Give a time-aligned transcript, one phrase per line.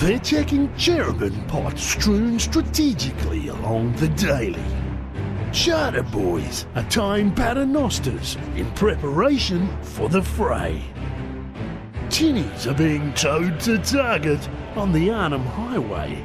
[0.00, 4.64] They're checking cherabin pots strewn strategically along the Daly.
[5.52, 10.82] Charter boys are tying paternosters in preparation for the fray.
[12.08, 16.24] Tinnies are being towed to Target on the Arnhem Highway.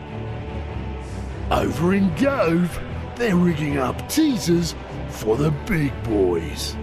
[1.52, 2.80] Over in Gove,
[3.18, 4.74] they're rigging up teasers
[5.10, 6.78] for the big boys.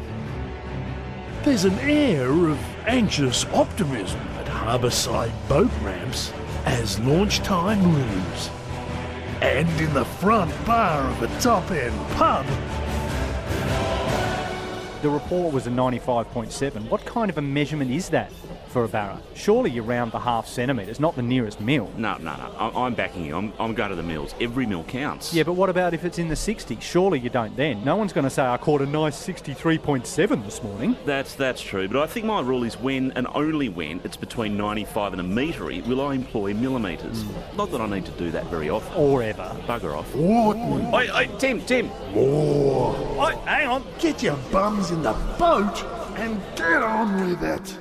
[1.43, 6.35] There's an air of anxious optimism at harbourside boat ramps
[6.65, 8.51] as launch time looms.
[9.41, 12.47] And in the front bar of a top end pub,
[15.03, 16.89] The report was a 95.7.
[16.89, 18.31] What kind of a measurement is that
[18.69, 19.21] for a barra?
[19.35, 21.91] Surely you're round the half centimetres, not the nearest mill.
[21.97, 22.55] No, no, no.
[22.57, 23.37] I- I'm backing you.
[23.37, 24.33] I'm, I'm going to the mills.
[24.41, 25.35] Every mill counts.
[25.35, 26.81] Yeah, but what about if it's in the 60s?
[26.81, 27.85] Surely you don't then.
[27.85, 30.97] No one's going to say, I caught a nice 63.7 this morning.
[31.05, 31.89] That's that's true.
[31.89, 35.25] But I think my rule is when and only when it's between 95 and a
[35.25, 37.23] metre will I employ millimetres.
[37.23, 37.57] Hmm.
[37.57, 38.95] Not that I need to do that very often.
[38.97, 39.51] Or ever.
[39.67, 40.13] Bugger off.
[40.13, 41.89] Wartman, Oi, oi, Tim, Tim.
[42.15, 42.95] more.
[43.19, 43.85] Oh, hang on.
[43.99, 45.83] Get your bums in the boat
[46.19, 47.79] and get on with it.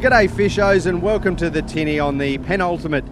[0.00, 3.04] G'day, fishos, and welcome to the tinny on the penultimate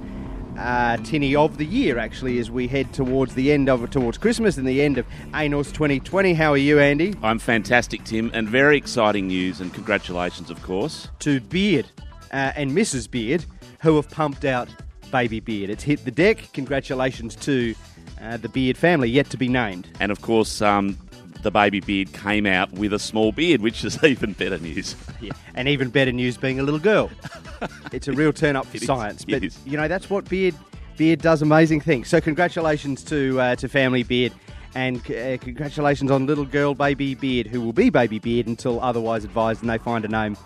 [0.58, 1.98] uh, tinny of the year.
[1.98, 5.72] Actually, as we head towards the end of towards Christmas and the end of ANOS
[5.72, 6.34] 2020.
[6.34, 7.14] How are you, Andy?
[7.22, 11.08] I'm fantastic, Tim, and very exciting news, and congratulations, of course.
[11.20, 11.86] To Beard
[12.32, 13.10] uh, and Mrs.
[13.10, 13.44] Beard,
[13.80, 14.68] who have pumped out
[15.10, 15.70] baby Beard.
[15.70, 16.50] It's hit the deck.
[16.52, 17.74] Congratulations to
[18.20, 19.88] uh, the Beard family, yet to be named.
[20.00, 20.98] And of course, um,
[21.42, 24.96] the baby beard came out with a small beard, which is even better news.
[25.20, 25.32] Yeah.
[25.56, 27.10] And even better news being a little girl.
[27.92, 29.22] it's a real turn up for It is, science.
[29.26, 29.58] it But is.
[29.66, 30.54] you know that's what Beard
[30.96, 32.06] Beard does amazing things.
[32.08, 34.32] So congratulations to uh, to family Beard.
[34.76, 39.24] And uh, congratulations on little girl baby Beard, who will be baby Beard until otherwise
[39.24, 40.36] advised, and they find a name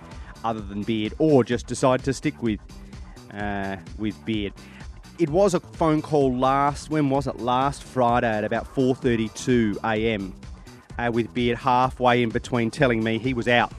[0.44, 2.60] other than Beard, or just decide to stick with
[3.34, 4.54] uh, with Beard.
[5.19, 6.88] It was a phone call last.
[6.88, 7.41] When was it?
[7.41, 10.32] Last Friday at about 4:32 a.m.
[10.98, 13.72] Uh, with Beard halfway in between telling me he was out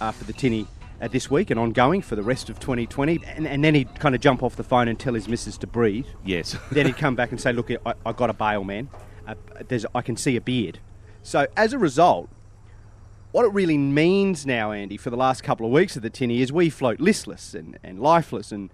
[0.00, 0.66] uh, for the tinny
[1.00, 4.14] uh, this week and ongoing for the rest of 2020, and, and then he'd kind
[4.14, 6.06] of jump off the phone and tell his missus to breathe.
[6.24, 6.56] Yes.
[6.70, 8.88] then he'd come back and say, "Look, I, I got a bail, man.
[9.26, 9.34] Uh,
[9.68, 10.78] there's, I can see a beard."
[11.22, 12.28] So as a result,
[13.32, 16.42] what it really means now, Andy, for the last couple of weeks of the tinny
[16.42, 18.70] is we float listless and, and lifeless and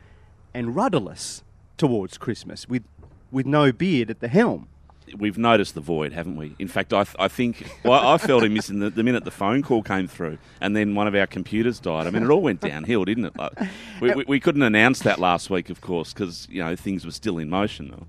[0.52, 1.42] and rudderless
[1.76, 2.84] towards Christmas with
[3.30, 4.68] with no beard at the helm.
[5.16, 6.54] We've noticed the void, haven't we?
[6.58, 9.62] In fact, I, I think well, I felt him missing the, the minute the phone
[9.62, 12.06] call came through, and then one of our computers died.
[12.06, 13.36] I mean, it all went downhill, didn't it?
[13.36, 13.52] Like,
[14.00, 17.12] we, we, we couldn't announce that last week, of course, because you know things were
[17.12, 17.90] still in motion.
[17.90, 18.06] Though.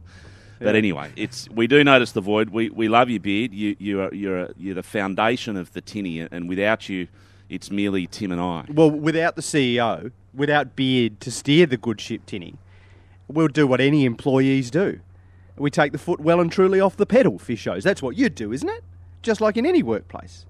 [0.59, 2.49] But anyway, it's we do notice the void.
[2.49, 3.53] We, we love you, Beard.
[3.53, 7.07] You you are you're you're the foundation of the tinny, and without you,
[7.49, 8.66] it's merely Tim and I.
[8.69, 12.55] Well, without the CEO, without Beard to steer the good ship tinny,
[13.27, 14.99] we'll do what any employees do.
[15.59, 17.84] We take the foot well and truly off the pedal, fishos.
[17.84, 18.84] That's what you'd do, isn't it?
[19.22, 20.46] Just like in any workplace.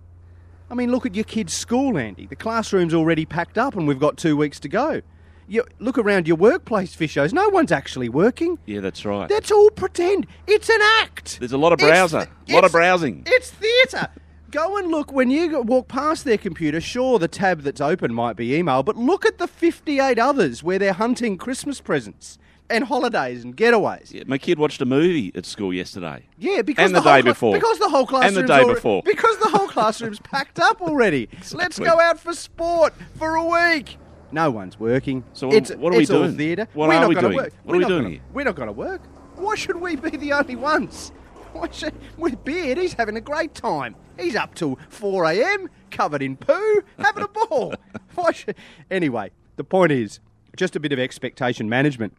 [0.69, 2.27] I mean, look at your kids' school, Andy.
[2.27, 5.01] The classroom's already packed up and we've got two weeks to go.
[5.47, 7.33] You look around your workplace, fishos.
[7.33, 8.59] No one's actually working.
[8.67, 9.27] Yeah, that's right.
[9.27, 10.27] That's all pretend.
[10.45, 11.39] It's an act.
[11.39, 13.23] There's a lot of browser, a lot of browsing.
[13.25, 14.09] It's theatre.
[14.51, 16.79] Go and look when you walk past their computer.
[16.79, 20.77] Sure, the tab that's open might be email, but look at the 58 others where
[20.77, 22.37] they're hunting Christmas presents
[22.69, 24.13] and holidays and getaways.
[24.13, 26.25] Yeah, my kid watched a movie at school yesterday.
[26.37, 27.53] Yeah, because And the whole day cla- before.
[27.53, 29.01] because the whole classroom And the day alre- before.
[29.03, 31.29] because the whole classroom's packed up already.
[31.53, 33.97] Let's go out for sport for a week.
[34.31, 35.23] No one's working.
[35.33, 36.37] So what- it's, what are we doing?
[36.37, 36.67] theatre.
[36.73, 37.37] What We're are not we gonna doing?
[37.37, 37.53] Work.
[37.63, 38.21] What We're are we doing gonna- here?
[38.33, 39.01] We're not going to work.
[39.35, 41.11] Why should we be the only ones?
[41.53, 43.95] Why should, with Beard, he's having a great time.
[44.19, 47.73] He's up till 4 a.m., covered in poo, having a ball.
[48.15, 48.55] Why should,
[48.91, 50.19] anyway, the point is
[50.55, 52.13] just a bit of expectation management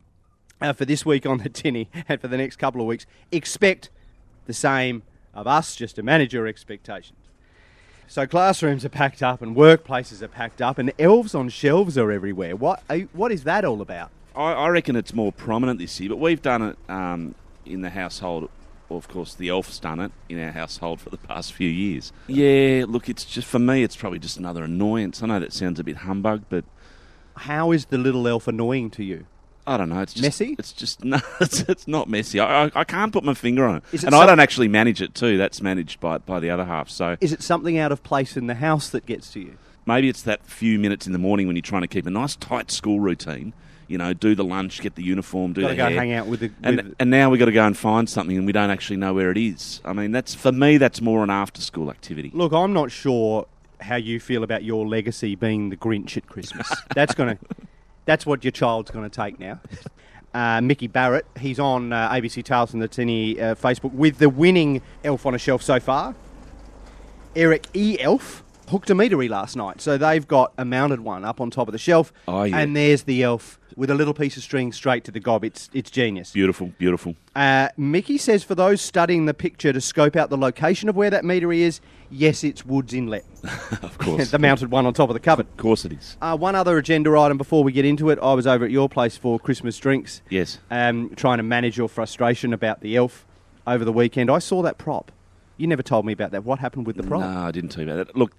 [0.61, 3.07] uh, for this week on the tinny and for the next couple of weeks.
[3.33, 3.91] Expect
[4.47, 5.03] the same
[5.35, 7.19] of us, just to manage your expectations.
[8.09, 12.11] So classrooms are packed up and workplaces are packed up and elves on shelves are
[12.11, 12.57] everywhere.
[12.57, 14.11] What are, what is that all about?
[14.35, 17.91] I, I reckon it's more prominent this year, but we've done it um, in the
[17.91, 18.51] household.
[18.89, 22.13] Well, of course, the elf's done it in our household for the past few years.
[22.27, 25.23] Yeah, look, it's just for me, it's probably just another annoyance.
[25.23, 26.65] I know that sounds a bit humbug, but
[27.37, 29.27] How is the little elf annoying to you?
[29.71, 30.01] I don't know.
[30.01, 30.57] It's just, Messy?
[30.59, 32.41] It's just no, it's, it's not messy.
[32.41, 35.01] I, I, I can't put my finger on it, it and I don't actually manage
[35.01, 35.39] it too.
[35.39, 36.91] That's managed by by the other half.
[36.91, 39.57] So Is it something out of place in the house that gets to you?
[39.87, 42.37] maybe it's that few minutes in the morning when you're trying to keep a nice
[42.37, 43.53] tight school routine.
[43.89, 45.99] you know, do the lunch, get the uniform, do Got the to go hair.
[45.99, 46.51] hang out with the.
[46.63, 49.15] and, and now we've got to go and find something and we don't actually know
[49.15, 49.81] where it is.
[49.85, 52.31] I mean, that's for me, that's more an after school activity.
[52.35, 53.47] Look, I'm not sure
[53.81, 56.71] how you feel about your legacy being the Grinch at Christmas.
[56.95, 57.39] that's gonna,
[58.05, 59.61] that's what your child's going to take now.
[60.33, 64.29] Uh, Mickey Barrett, he's on uh, ABC Tales from the Tinny uh, Facebook with the
[64.29, 66.15] winning elf on a shelf so far.
[67.35, 67.97] Eric E.
[67.99, 71.69] Elf hooked a metery last night, so they've got a mounted one up on top
[71.69, 72.13] of the shelf.
[72.27, 72.59] Oh, yeah.
[72.59, 75.45] And there's the elf with a little piece of string straight to the gob.
[75.45, 76.33] It's it's genius.
[76.33, 77.15] Beautiful, beautiful.
[77.37, 81.11] Uh, Mickey says for those studying the picture to scope out the location of where
[81.11, 81.81] that metery is,
[82.11, 83.25] yes, it's Woods Inlet,
[83.83, 84.31] Of course.
[84.33, 85.47] the mounted one on top of the cupboard.
[85.47, 86.17] Of course it is.
[86.21, 88.19] Uh, one other agenda item before we get into it.
[88.21, 90.59] I was over at your place for Christmas drinks, Yes.
[90.71, 93.27] um, trying to manage your frustration about the elf
[93.67, 94.31] over the weekend.
[94.31, 95.13] I saw that prop.
[95.61, 96.43] You never told me about that.
[96.43, 97.21] What happened with the prop?
[97.21, 98.17] No, I didn't tell you about that.
[98.17, 98.35] Look,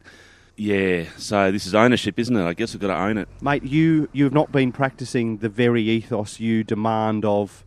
[0.55, 2.43] yeah, so this is ownership, isn't it?
[2.43, 3.27] I guess we've got to own it.
[3.43, 7.63] Mate, you, you have not been practicing the very ethos you demand of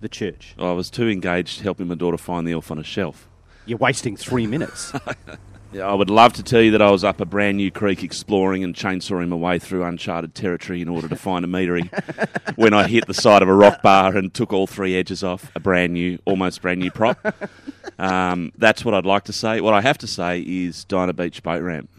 [0.00, 0.56] the church.
[0.58, 3.28] I was too engaged helping my daughter find the elf on a shelf.
[3.64, 4.92] You're wasting three minutes.
[5.72, 8.02] Yeah, I would love to tell you that I was up a brand new creek
[8.02, 11.90] exploring and chainsawing my way through uncharted territory in order to find a metery
[12.56, 15.50] when I hit the side of a rock bar and took all three edges off
[15.54, 17.18] a brand new, almost brand new prop.
[17.98, 19.60] Um, that's what I'd like to say.
[19.60, 21.90] What I have to say is Dinah Beach boat ramp.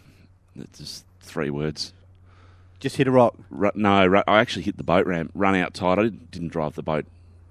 [0.58, 1.92] It's just three words.
[2.80, 3.36] Just hit a rock.
[3.50, 5.98] Ru- no, ru- I actually hit the boat ramp, run out tight.
[5.98, 7.04] I didn't, didn't drive the boat.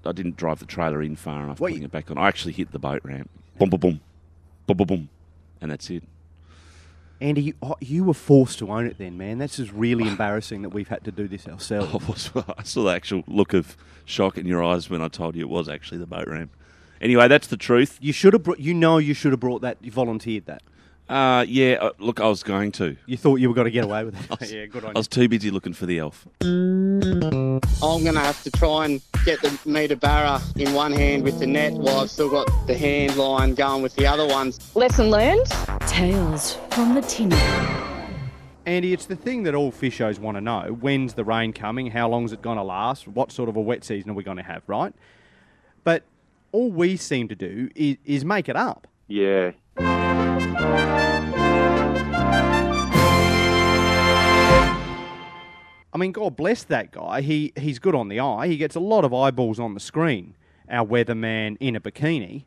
[0.04, 2.18] I didn't drive the trailer in far enough, What putting you- it back on.
[2.18, 3.30] I actually hit the boat ramp.
[3.58, 4.00] Boom, boom, boom,
[4.66, 5.08] boom, boom, boom,
[5.60, 6.04] and that's it.
[7.20, 9.38] Andy, you, oh, you were forced to own it then, man.
[9.38, 11.92] That's just really embarrassing that we've had to do this ourselves.
[11.94, 15.34] I, was, I saw the actual look of shock in your eyes when I told
[15.34, 16.52] you it was actually the boat ramp.
[17.00, 17.98] Anyway, that's the truth.
[18.00, 18.58] You should have brought.
[18.58, 19.78] You know, you should have brought that.
[19.80, 20.62] You volunteered that.
[21.08, 22.96] Uh, yeah, uh, look, I was going to.
[23.06, 24.40] You thought you were going to get away with I it.
[24.40, 26.26] was, yeah, good on I was too busy looking for the elf.
[26.42, 31.38] I'm going to have to try and get the meter barra in one hand with
[31.38, 34.74] the net while I've still got the hand line going with the other ones.
[34.76, 35.46] Lesson learned.
[35.86, 37.36] Tales from the Tinny.
[38.66, 40.76] Andy, it's the thing that all fishers want to know.
[40.78, 41.86] When's the rain coming?
[41.90, 43.08] How long's it going to last?
[43.08, 44.92] What sort of a wet season are we going to have, right?
[45.84, 46.02] But
[46.52, 48.86] all we seem to do is, is make it up.
[49.06, 49.52] Yeah.
[55.98, 57.22] I mean, God bless that guy.
[57.22, 58.46] He he's good on the eye.
[58.46, 60.36] He gets a lot of eyeballs on the screen.
[60.70, 62.44] Our weatherman in a bikini,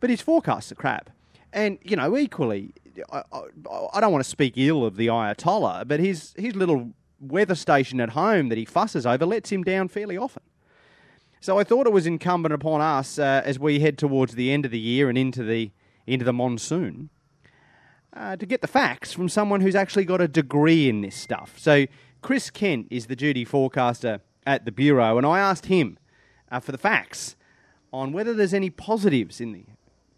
[0.00, 1.10] but his forecasts are crap.
[1.52, 2.72] And you know, equally,
[3.12, 3.42] I, I,
[3.92, 8.00] I don't want to speak ill of the Ayatollah, but his his little weather station
[8.00, 10.42] at home that he fusses over lets him down fairly often.
[11.40, 14.64] So I thought it was incumbent upon us uh, as we head towards the end
[14.64, 15.70] of the year and into the
[16.06, 17.10] into the monsoon
[18.14, 21.54] uh, to get the facts from someone who's actually got a degree in this stuff.
[21.56, 21.86] So
[22.22, 25.98] Chris Kent is the duty forecaster at the bureau, and I asked him
[26.50, 27.36] uh, for the facts
[27.92, 29.64] on whether there's any positives in the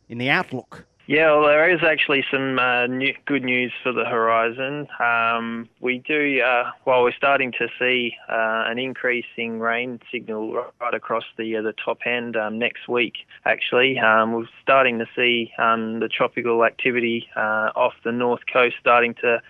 [0.09, 0.87] in the outlook.
[1.11, 4.87] Yeah, well, there is actually some uh, new, good news for the horizon.
[5.01, 10.95] Um, we do, uh, while we're starting to see uh, an increasing rain signal right
[10.95, 13.27] across the uh, the top end um, next week.
[13.45, 18.77] Actually, um, we're starting to see um, the tropical activity uh, off the north coast
[18.79, 19.43] starting to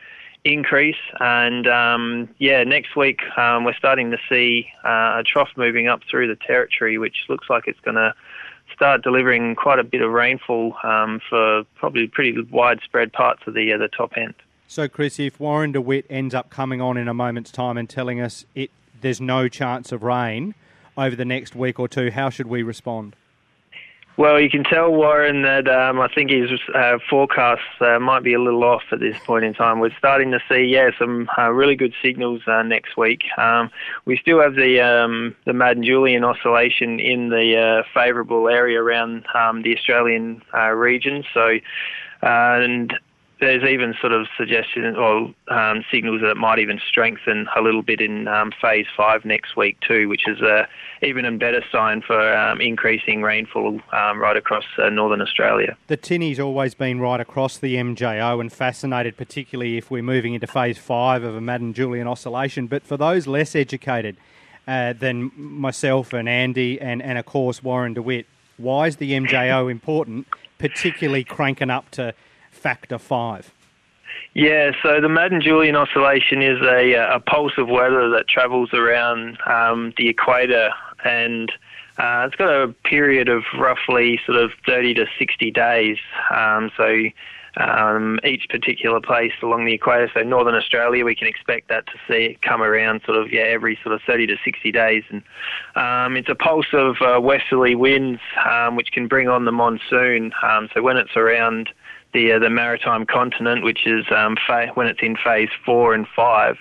[0.45, 0.97] increase.
[1.21, 6.01] And um, yeah, next week um, we're starting to see uh, a trough moving up
[6.11, 8.15] through the territory, which looks like it's going to
[8.81, 13.71] start delivering quite a bit of rainfall um, for probably pretty widespread parts of the
[13.75, 14.33] uh, the top end.
[14.67, 18.23] So, Chris, if Warren DeWitt ends up coming on in a moment's time and telling
[18.23, 18.71] us it
[19.03, 20.55] there's no chance of rain
[20.97, 23.15] over the next week or two, how should we respond?
[24.21, 28.35] Well, you can tell Warren that um, I think his uh, forecasts uh, might be
[28.35, 29.81] a little off at this point in time.
[29.81, 33.23] We're starting to see, yeah, some uh, really good signals uh, next week.
[33.39, 33.71] Um,
[34.05, 39.25] we still have the um, the Madden Julian oscillation in the uh, favourable area around
[39.35, 41.25] um, the Australian uh, region.
[41.33, 41.59] So,
[42.21, 42.93] and
[43.41, 47.83] there's even sort of suggestion or um, signals that it might even strengthen a little
[47.83, 50.69] bit in um, phase five next week too, which is a
[51.03, 55.77] even a better sign for um, increasing rainfall um, right across uh, northern Australia.
[55.87, 60.47] The tinny's always been right across the MJO and fascinated, particularly if we're moving into
[60.47, 62.67] phase five of a Madden Julian oscillation.
[62.67, 64.19] But for those less educated
[64.69, 68.27] uh, than myself and Andy and, and, of course, Warren DeWitt,
[68.59, 70.27] why is the MJO important,
[70.59, 72.15] particularly cranking up to
[72.51, 73.53] factor five?
[74.35, 79.39] Yeah, so the Madden Julian oscillation is a, a pulse of weather that travels around
[79.47, 80.71] um, the equator
[81.05, 81.51] and
[81.99, 85.99] uh, it's got a period of roughly sort of 30 to 60 days.
[86.31, 87.11] Um, so
[87.57, 90.11] um, each particular place along the equator.
[90.15, 93.43] So northern Australia, we can expect that to see it come around sort of yeah
[93.43, 95.23] every sort of 30 to 60 days, and
[95.75, 100.33] um, it's a pulse of uh, westerly winds um, which can bring on the monsoon.
[100.43, 101.71] Um, so when it's around
[102.13, 106.07] the uh, the maritime continent, which is um, fa- when it's in phase four and
[106.15, 106.57] five,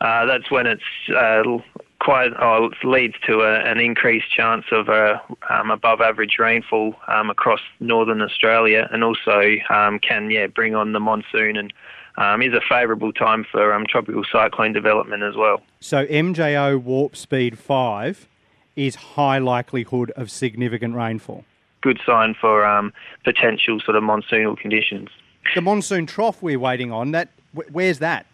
[0.00, 0.82] uh, that's when it's
[1.16, 1.42] uh,
[2.00, 7.30] quite oh, leads to a, an increased chance of a um, above average rainfall um,
[7.30, 11.72] across northern Australia, and also um, can yeah bring on the monsoon and
[12.16, 15.62] um, is a favourable time for um, tropical cyclone development as well.
[15.80, 18.28] So MJO warp speed five
[18.76, 21.44] is high likelihood of significant rainfall.
[21.82, 22.92] Good sign for um,
[23.24, 25.08] potential sort of monsoonal conditions.
[25.54, 27.12] The monsoon trough we're waiting on.
[27.12, 27.28] That
[27.72, 28.26] where's that?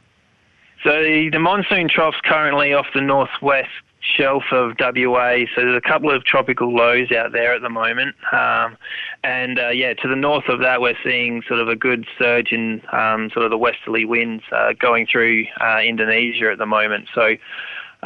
[0.83, 5.39] So the, the monsoon trough's currently off the northwest shelf of WA.
[5.55, 8.15] So there's a couple of tropical lows out there at the moment.
[8.33, 8.77] Um,
[9.25, 12.53] and uh, yeah, to the north of that, we're seeing sort of a good surge
[12.53, 17.09] in um, sort of the westerly winds uh, going through uh, Indonesia at the moment.
[17.15, 17.37] So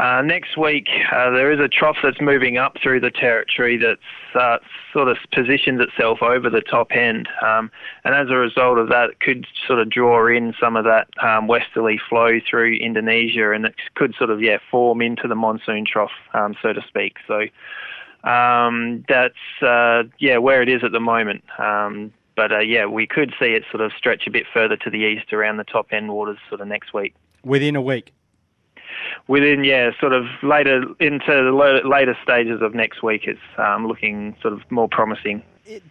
[0.01, 4.01] uh, next week, uh, there is a trough that's moving up through the territory that's
[4.35, 4.57] uh,
[4.95, 7.29] sort of positioned itself over the top end.
[7.43, 7.71] Um,
[8.05, 11.09] and as a result of that, it could sort of draw in some of that
[11.23, 15.85] um, westerly flow through Indonesia and it could sort of, yeah, form into the monsoon
[15.85, 17.17] trough, um, so to speak.
[17.29, 17.43] So
[18.27, 21.45] um, that's, uh, yeah, where it is at the moment.
[21.59, 24.89] Um, but uh, yeah, we could see it sort of stretch a bit further to
[24.89, 27.15] the east around the top end waters sort of next week.
[27.45, 28.15] Within a week?
[29.29, 34.37] Within yeah, sort of later into the later stages of next week, it's um, looking
[34.41, 35.43] sort of more promising.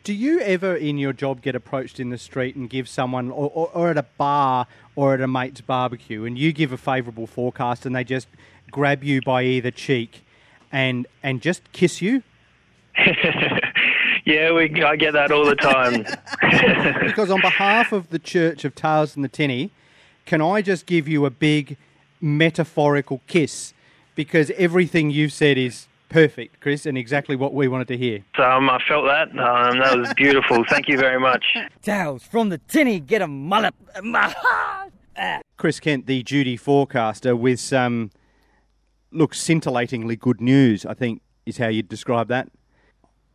[0.04, 3.50] Do you ever in your job get approached in the street and give someone, or,
[3.54, 7.28] or, or at a bar or at a mate's barbecue, and you give a favourable
[7.28, 8.28] forecast, and they just
[8.72, 10.26] grab you by either cheek
[10.72, 12.24] and and just kiss you?
[14.26, 16.06] yeah, we I get that all the time.
[17.06, 19.72] because on behalf of the Church of Tales and the Tinny,
[20.26, 21.78] can I just give you a big
[22.22, 23.74] metaphorical kiss
[24.16, 28.24] because everything you've said is perfect, Chris, and exactly what we wanted to hear.
[28.38, 29.30] Um, I felt that.
[29.30, 30.66] Um, that was beautiful.
[30.70, 31.46] Thank you very much.
[31.82, 33.74] Tales from the tinny, get a mullet.
[35.58, 38.12] Chris Kent, the duty forecaster, with some,
[39.12, 42.50] look, scintillatingly good news, I think is how you'd describe that.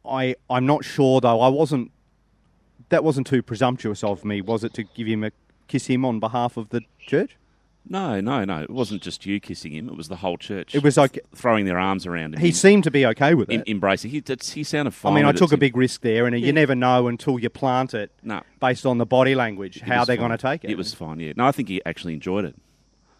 [0.05, 1.41] I, I'm not sure, though.
[1.41, 1.91] I wasn't,
[2.89, 5.31] that wasn't too presumptuous of me, was it, to give him a
[5.67, 7.37] kiss him on behalf of the church?
[7.87, 8.63] No, no, no.
[8.63, 9.89] It wasn't just you kissing him.
[9.89, 10.75] It was the whole church.
[10.75, 12.41] It was like throwing their arms around him.
[12.41, 14.11] He seemed to be okay with it, embracing.
[14.11, 15.13] He, he sounded fine.
[15.13, 17.93] I mean, I took a big risk there, and you never know until you plant
[17.93, 18.11] it.
[18.23, 18.43] No.
[18.61, 20.71] based on the body language, it how they're going to take it.
[20.71, 21.21] It was fine.
[21.21, 21.35] Yeah.
[21.37, 22.55] No, I think he actually enjoyed it.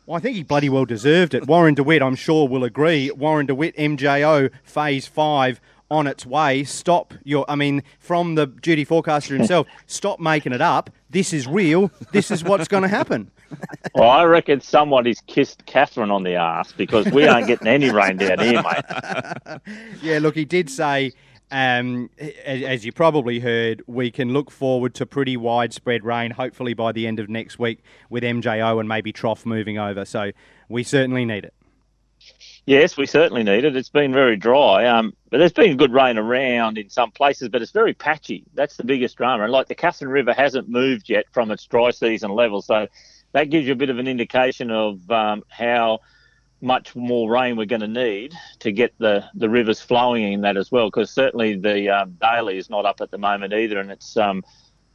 [0.07, 1.47] Well, I think he bloody well deserved it.
[1.47, 3.11] Warren DeWitt, I'm sure, will agree.
[3.11, 5.61] Warren DeWitt, MJO, Phase Five
[5.95, 6.65] on its way.
[6.65, 10.91] Stop your, I mean, from the duty forecaster himself, stop making it up.
[11.11, 11.91] This is real.
[12.13, 13.31] This is what's going to happen.
[13.95, 18.17] well, I reckon somebody's kissed Katherine on the ass because we aren't getting any rain
[18.17, 19.61] down here, mate.
[20.03, 21.13] yeah, look, he did say,
[21.53, 22.11] um,
[22.45, 27.07] as you probably heard, we can look forward to pretty widespread rain, hopefully by the
[27.07, 27.79] end of next week,
[28.11, 30.05] with MJO and maybe trough moving over.
[30.05, 30.33] So
[30.69, 31.55] we certainly need it.
[32.67, 33.77] Yes, we certainly need it.
[33.77, 37.61] It's been very dry, um, but there's been good rain around in some places, but
[37.61, 38.45] it's very patchy.
[38.55, 39.45] That's the biggest drama.
[39.45, 42.87] And like the Katherine River hasn't moved yet from its dry season level, so
[43.33, 45.99] that gives you a bit of an indication of um, how
[46.63, 50.57] much more rain we're going to need to get the, the rivers flowing in that
[50.57, 50.87] as well.
[50.87, 54.43] Because certainly the um, Daly is not up at the moment either, and it's um,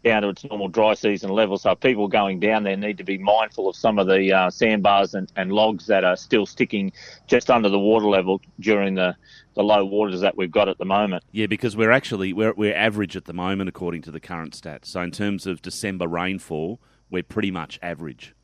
[0.03, 1.57] down to its normal dry season level.
[1.57, 5.13] So people going down there need to be mindful of some of the uh, sandbars
[5.13, 6.91] and, and logs that are still sticking
[7.27, 9.15] just under the water level during the,
[9.55, 11.23] the low waters that we've got at the moment.
[11.31, 14.85] Yeah, because we're actually we're, we're average at the moment according to the current stats.
[14.85, 16.79] So in terms of December rainfall,
[17.09, 18.35] we're pretty much average.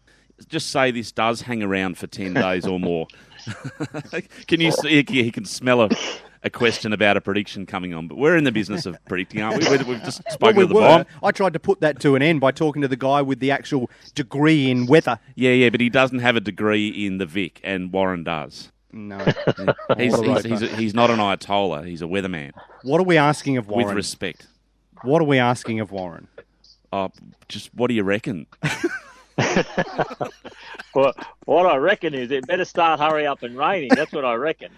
[0.50, 3.08] Just say this does hang around for 10 days or more.
[4.48, 5.02] can you see?
[5.08, 5.90] He can smell a,
[6.46, 9.68] a question about a prediction coming on, but we're in the business of predicting, aren't
[9.68, 9.78] we?
[9.78, 10.82] We've just spoken well, we to the were.
[10.82, 11.06] bomb.
[11.24, 13.50] I tried to put that to an end by talking to the guy with the
[13.50, 15.20] actual degree in weather.
[15.34, 18.72] Yeah, yeah, but he doesn't have a degree in the Vic, and Warren does.
[18.94, 19.18] No,
[19.98, 21.86] he's, he's, he's, a, he's, not an Ayatollah.
[21.86, 22.52] He's a weatherman.
[22.84, 23.88] What are we asking of Warren?
[23.88, 24.48] With respect.
[25.02, 26.28] What are we asking of Warren?
[26.94, 27.12] Oh,
[27.50, 28.46] just what do you reckon?
[30.96, 33.90] well, what I reckon is it better start hurry up and raining.
[33.94, 34.70] That's what I reckon.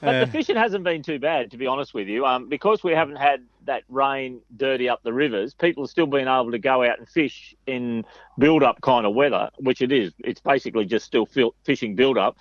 [0.00, 2.24] But the fishing hasn't been too bad, to be honest with you.
[2.24, 6.28] Um, because we haven't had that rain dirty up the rivers, people have still been
[6.28, 8.04] able to go out and fish in
[8.38, 10.12] build-up kind of weather, which it is.
[10.20, 11.26] It's basically just still
[11.64, 12.36] fishing build-up.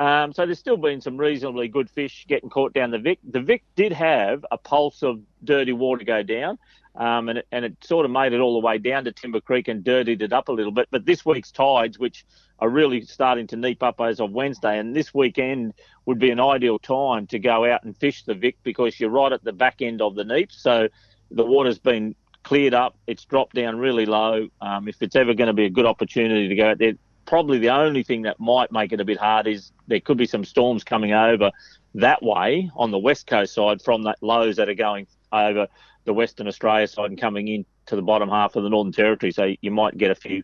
[0.00, 3.18] Um, so there's still been some reasonably good fish getting caught down the Vic.
[3.22, 6.58] The Vic did have a pulse of dirty water go down,
[6.96, 9.42] um, and, it, and it sort of made it all the way down to Timber
[9.42, 10.88] Creek and dirtied it up a little bit.
[10.90, 12.24] But this week's tides, which
[12.60, 15.74] are really starting to neap up as of Wednesday, and this weekend
[16.06, 19.32] would be an ideal time to go out and fish the Vic because you're right
[19.32, 20.50] at the back end of the neap.
[20.50, 20.88] So
[21.30, 24.48] the water's been cleared up, it's dropped down really low.
[24.62, 26.94] Um, if it's ever going to be a good opportunity to go out there,
[27.30, 30.26] probably the only thing that might make it a bit hard is there could be
[30.26, 31.52] some storms coming over
[31.94, 35.68] that way on the west coast side from that lows that are going over
[36.06, 39.30] the Western Australia side and coming in to the bottom half of the Northern Territory.
[39.30, 40.42] So you might get a few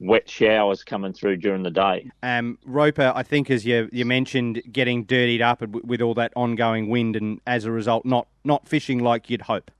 [0.00, 2.10] wet showers coming through during the day.
[2.22, 6.90] Um, Roper, I think, as you you mentioned, getting dirtied up with all that ongoing
[6.90, 9.70] wind, and as a result, not not fishing like you'd hope.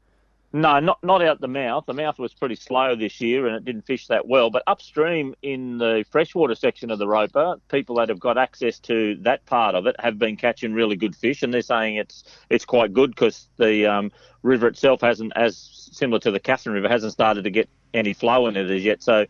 [0.50, 1.85] No, not not out the mouth.
[1.87, 4.49] The mouth was pretty slow this year, and it didn't fish that well.
[4.49, 9.17] But upstream in the freshwater section of the Roper, people that have got access to
[9.23, 12.64] that part of it have been catching really good fish, and they're saying it's it's
[12.64, 14.11] quite good because the um,
[14.43, 15.59] river itself hasn't, as
[15.93, 19.02] similar to the Katherine River, hasn't started to get any flow in it as yet.
[19.02, 19.26] So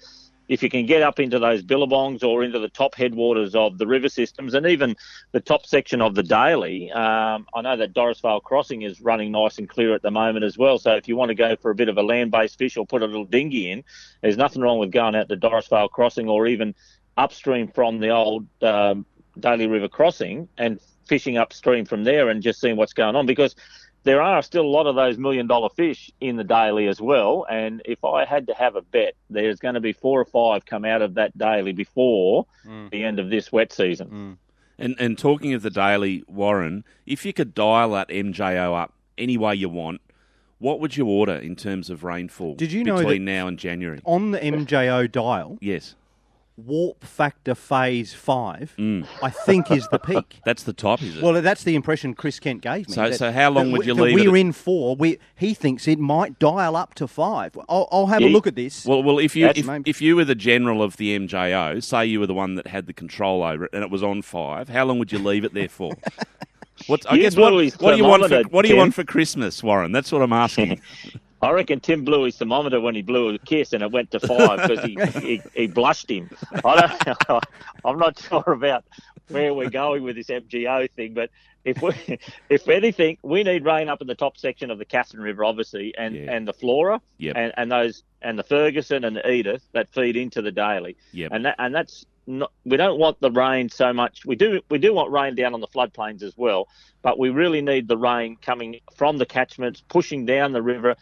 [0.49, 3.87] if you can get up into those billabongs or into the top headwaters of the
[3.87, 4.97] river systems and even
[5.33, 9.59] the top section of the Daly, um, I know that Dorisvale Crossing is running nice
[9.59, 10.78] and clear at the moment as well.
[10.78, 13.02] So if you want to go for a bit of a land-based fish or put
[13.02, 13.85] a little dinghy in,
[14.23, 16.75] there's nothing wrong with going out to Dorisvale Crossing or even
[17.17, 19.05] upstream from the old um,
[19.38, 23.57] Daly River Crossing and fishing upstream from there and just seeing what's going on because
[24.09, 27.45] there are still a lot of those million dollar fish in the Daly as well.
[27.50, 30.65] And if I had to have a bet, there's going to be four or five
[30.65, 32.91] come out of that Daly before mm.
[32.91, 34.09] the end of this wet season.
[34.09, 34.37] Mm.
[34.79, 39.37] And, and talking of the Daly, Warren, if you could dial that MJO up any
[39.37, 40.00] way you want,
[40.59, 43.59] what would you order in terms of rainfall Did you know between know now and
[43.59, 44.00] January?
[44.07, 45.97] On the MJO dial, yes,
[46.59, 49.07] warp factor phase five, mm.
[49.23, 50.41] I think is the peak.
[50.45, 51.23] that's the top, is it?
[51.23, 52.95] Well, that's the impression Chris Kent gave me.
[52.95, 54.19] So, that, so how long would you leave?
[54.19, 54.29] It?
[54.29, 54.97] We're in four.
[54.97, 57.57] We, he thinks it might dial up to five.
[57.69, 58.29] I'll, I'll have yeah.
[58.29, 58.85] a look at this.
[58.85, 62.21] Well, well, if you if, if, you were the general of the MJO, say you
[62.21, 64.85] were the one that had the control over it, and it was on five, how
[64.85, 65.93] long would you leave it there for?
[66.87, 69.65] What, I guess what, what do you want for what do you want for Christmas,
[69.65, 69.91] Warren?
[69.91, 70.81] That's what I'm asking.
[71.40, 74.20] I reckon Tim blew his thermometer when he blew a kiss, and it went to
[74.20, 76.31] five because he, he, he blushed him.
[76.64, 77.44] I don't,
[77.85, 78.85] I'm not sure about
[79.29, 81.31] where we're going with this MJO thing, but
[81.64, 85.22] if we, if anything, we need rain up in the top section of the Katherine
[85.22, 86.33] River, obviously, and, yeah.
[86.33, 87.37] and the Flora, yep.
[87.37, 91.31] and, and those and the Ferguson and the Edith that feed into the Daly, yep.
[91.33, 94.27] and that and that's not, we don't want the rain so much.
[94.27, 96.68] We do we do want rain down on the floodplains as well,
[97.03, 100.96] but we really need the rain coming from the catchments, pushing down the river,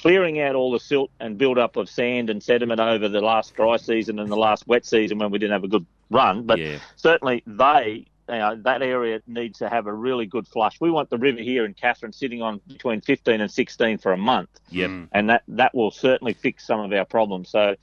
[0.00, 3.54] clearing out all the silt and build up of sand and sediment over the last
[3.54, 6.44] dry season and the last wet season when we didn't have a good run.
[6.44, 6.78] But yeah.
[6.96, 8.06] certainly they.
[8.30, 10.78] You know, that area needs to have a really good flush.
[10.82, 14.18] We want the river here in Katherine sitting on between 15 and 16 for a
[14.18, 14.50] month.
[14.68, 15.08] Yep.
[15.12, 17.48] And that, that will certainly fix some of our problems.
[17.48, 17.74] So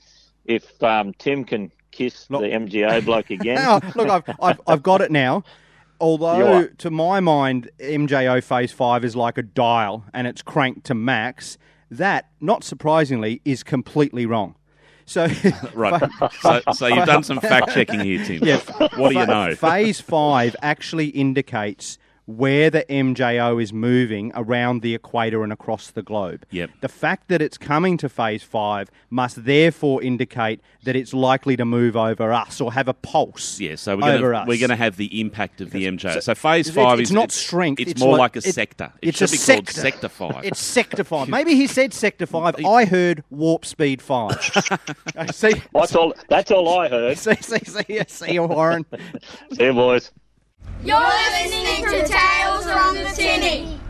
[0.44, 3.80] if um, Tim can kiss look, the MJO bloke again.
[3.96, 5.42] look, I've, I've, I've got it now.
[6.00, 10.94] Although, to my mind, MJO Phase 5 is like a dial and it's cranked to
[10.94, 11.58] max.
[11.90, 14.56] That, not surprisingly, is completely wrong.
[15.04, 15.28] So
[15.74, 16.02] right,
[16.40, 18.42] so, so you've done some fact checking here, Tim.
[18.42, 18.58] Yeah,
[18.96, 19.54] what do you know?
[19.54, 26.02] Phase five actually indicates where the MJO is moving around the equator and across the
[26.02, 26.44] globe.
[26.50, 26.70] Yep.
[26.80, 31.64] The fact that it's coming to phase five must therefore indicate that it's likely to
[31.64, 33.60] move over us or have a pulse.
[33.60, 36.14] Yeah, so we're going we're going to have the impact of the MJO.
[36.14, 37.80] So, so phase five it's, is not strength.
[37.80, 38.92] It's, it's more like, like a sector.
[39.00, 39.72] It it's a sector.
[39.72, 40.44] sector five.
[40.44, 41.28] It's sector five.
[41.28, 42.56] Maybe he said sector five.
[42.64, 44.36] I heard warp speed five.
[45.32, 46.12] see, that's all.
[46.28, 47.18] That's all I heard.
[47.18, 48.84] see, see, see, see you, Warren.
[49.52, 50.10] see you, boys.
[50.82, 53.80] You're listening to Tales from the Tinny.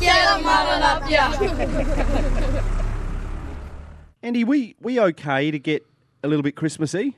[0.00, 2.70] Get them muddled up, yeah.
[4.22, 5.86] Andy, we we okay to get
[6.22, 7.16] a little bit Christmassy?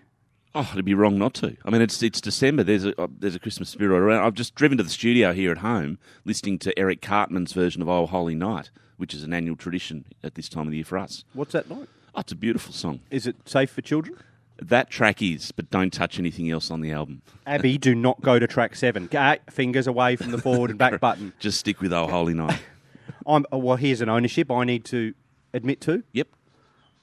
[0.55, 1.57] Oh, it'd be wrong not to.
[1.65, 2.65] I mean, it's it's December.
[2.65, 4.25] There's a uh, there's a Christmas spirit around.
[4.25, 7.89] I've just driven to the studio here at home, listening to Eric Cartman's version of
[7.89, 10.99] "Oh Holy Night," which is an annual tradition at this time of the year for
[10.99, 11.25] us.
[11.33, 11.89] What's that like?
[12.15, 13.01] Oh, it's a beautiful song.
[13.11, 14.19] Is it safe for children?
[14.59, 17.23] That track is, but don't touch anything else on the album.
[17.47, 19.07] Abby, do not go to track seven.
[19.07, 21.35] Get fingers away from the forward and back button.
[21.38, 22.61] Just stick with "Oh Holy Night."
[23.27, 23.77] I'm oh, well.
[23.77, 25.14] Here's an ownership I need to
[25.53, 26.03] admit to.
[26.12, 26.29] Yep.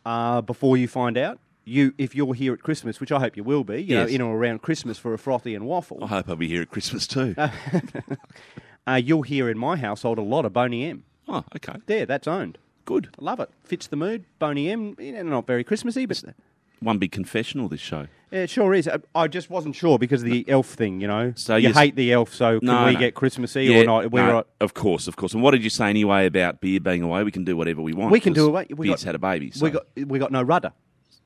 [0.06, 3.44] Uh, before you find out, you if you're here at Christmas, which I hope you
[3.44, 4.08] will be, you yes.
[4.08, 6.04] know, in or around Christmas for a frothy and waffle.
[6.04, 7.36] I hope I'll be here at Christmas too.
[8.88, 11.04] uh, you'll hear in my household a lot of Boney M.
[11.28, 11.80] Oh, okay.
[11.86, 12.58] There, that's owned.
[12.86, 13.10] Good.
[13.20, 13.50] I love it.
[13.64, 14.26] Fits the mood.
[14.40, 14.96] Boney M.
[15.00, 16.22] You know, not very Christmassy, but
[16.84, 17.68] one big confessional.
[17.70, 18.08] This show.
[18.32, 18.88] It sure is.
[18.88, 21.34] I- I just wasn't sure because of the elf thing, you know.
[21.36, 23.00] So you you hate the elf, so can No, we no.
[23.00, 24.12] get Christmassy Yeah, or not?
[24.12, 24.46] We're no, right.
[24.60, 25.34] Of course, of course.
[25.34, 27.24] And what did you say anyway about beer being away?
[27.24, 28.12] We can do whatever we want.
[28.12, 28.66] We can do away.
[28.70, 29.52] We Beard's got, had a baby.
[29.52, 29.66] So.
[29.66, 30.74] We got we got no rudder.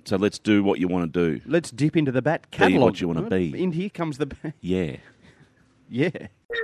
[0.04, 1.42] so let's do what you want to do.
[1.46, 2.82] Let's dip into the bat Be catalogue.
[2.92, 3.62] what you wanna be.
[3.62, 4.54] In here comes the bat.
[4.62, 4.98] Yeah.
[5.90, 6.10] yeah.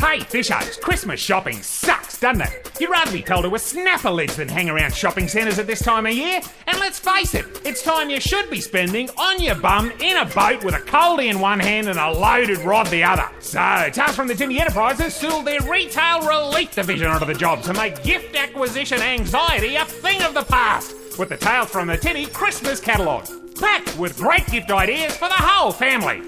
[0.00, 2.70] Hey, fishos, Christmas shopping sucks, doesn't it?
[2.80, 5.82] You'd rather be told to a snapper lids than hang around shopping centres at this
[5.82, 6.40] time of year.
[6.66, 10.24] And let's face it, it's time you should be spending on your bum in a
[10.24, 13.28] boat with a coldie in one hand and a loaded rod the other.
[13.40, 17.74] So, Tales from the Tinny Enterprises sold their retail relief division onto the job to
[17.74, 22.24] make gift acquisition anxiety a thing of the past with the Tales from the Tinny
[22.24, 23.28] Christmas catalogue.
[23.60, 26.22] Packed with great gift ideas for the whole family.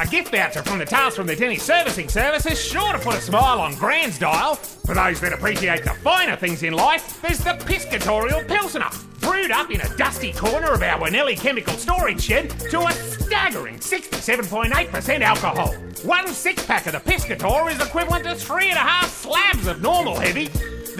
[0.00, 3.16] A gift voucher from the Tales from the Tinny Servicing Service is sure to put
[3.16, 4.54] a smile on Grand's dial.
[4.54, 8.88] For those that appreciate the finer things in life, there's the Piscatorial Pilsner,
[9.20, 13.76] brewed up in a dusty corner of our Winnellie chemical storage shed to a staggering
[13.76, 15.74] 67.8% alcohol.
[16.02, 19.82] One six pack of the Piscator is equivalent to three and a half slabs of
[19.82, 20.48] normal heavy.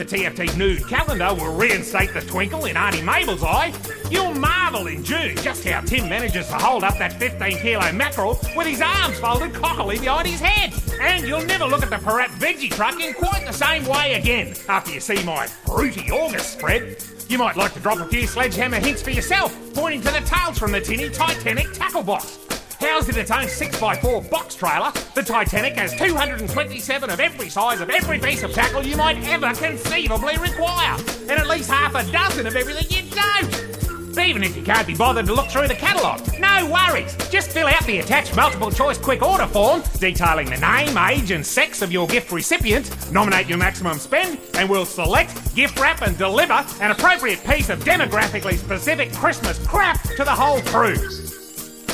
[0.01, 3.71] The TFT nude calendar will reinstate the twinkle in Auntie Mabel's eye.
[4.11, 8.41] You'll marvel in June just how Tim manages to hold up that 15 kilo mackerel
[8.57, 10.73] with his arms folded cockily behind his head.
[11.03, 14.55] And you'll never look at the Parap veggie truck in quite the same way again
[14.71, 17.05] after you see my fruity August spread.
[17.29, 20.59] You might like to drop a few sledgehammer hints for yourself, pointing to the Tales
[20.59, 22.39] from the Tinny Titanic tackle box.
[22.81, 27.90] Housed in its own 6x4 box trailer, the Titanic has 227 of every size of
[27.90, 32.47] every piece of tackle you might ever conceivably require, and at least half a dozen
[32.47, 34.19] of everything you don't.
[34.19, 37.14] Even if you can't be bothered to look through the catalogue, no worries.
[37.29, 41.47] Just fill out the attached multiple choice quick order form detailing the name, age, and
[41.47, 46.16] sex of your gift recipient, nominate your maximum spend, and we'll select, gift wrap, and
[46.16, 50.97] deliver an appropriate piece of demographically specific Christmas crap to the whole crew.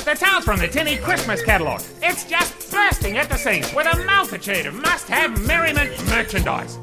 [0.07, 1.83] The Tales from the Tinny Christmas catalogue.
[2.01, 6.77] It's just bursting at the seams with a multitude of must have merriment merchandise.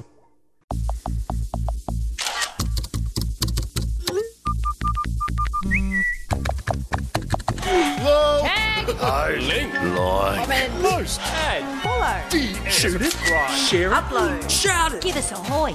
[8.04, 8.42] Love.
[8.42, 8.90] Tag.
[9.00, 9.72] I like.
[9.72, 10.72] Comment.
[10.82, 11.20] Post.
[11.22, 11.82] Add.
[11.82, 12.68] Follow.
[12.68, 13.12] Shoot it.
[13.56, 13.94] Share it.
[13.94, 14.50] Upload.
[14.50, 15.00] Shout it.
[15.00, 15.74] Give us a hoy.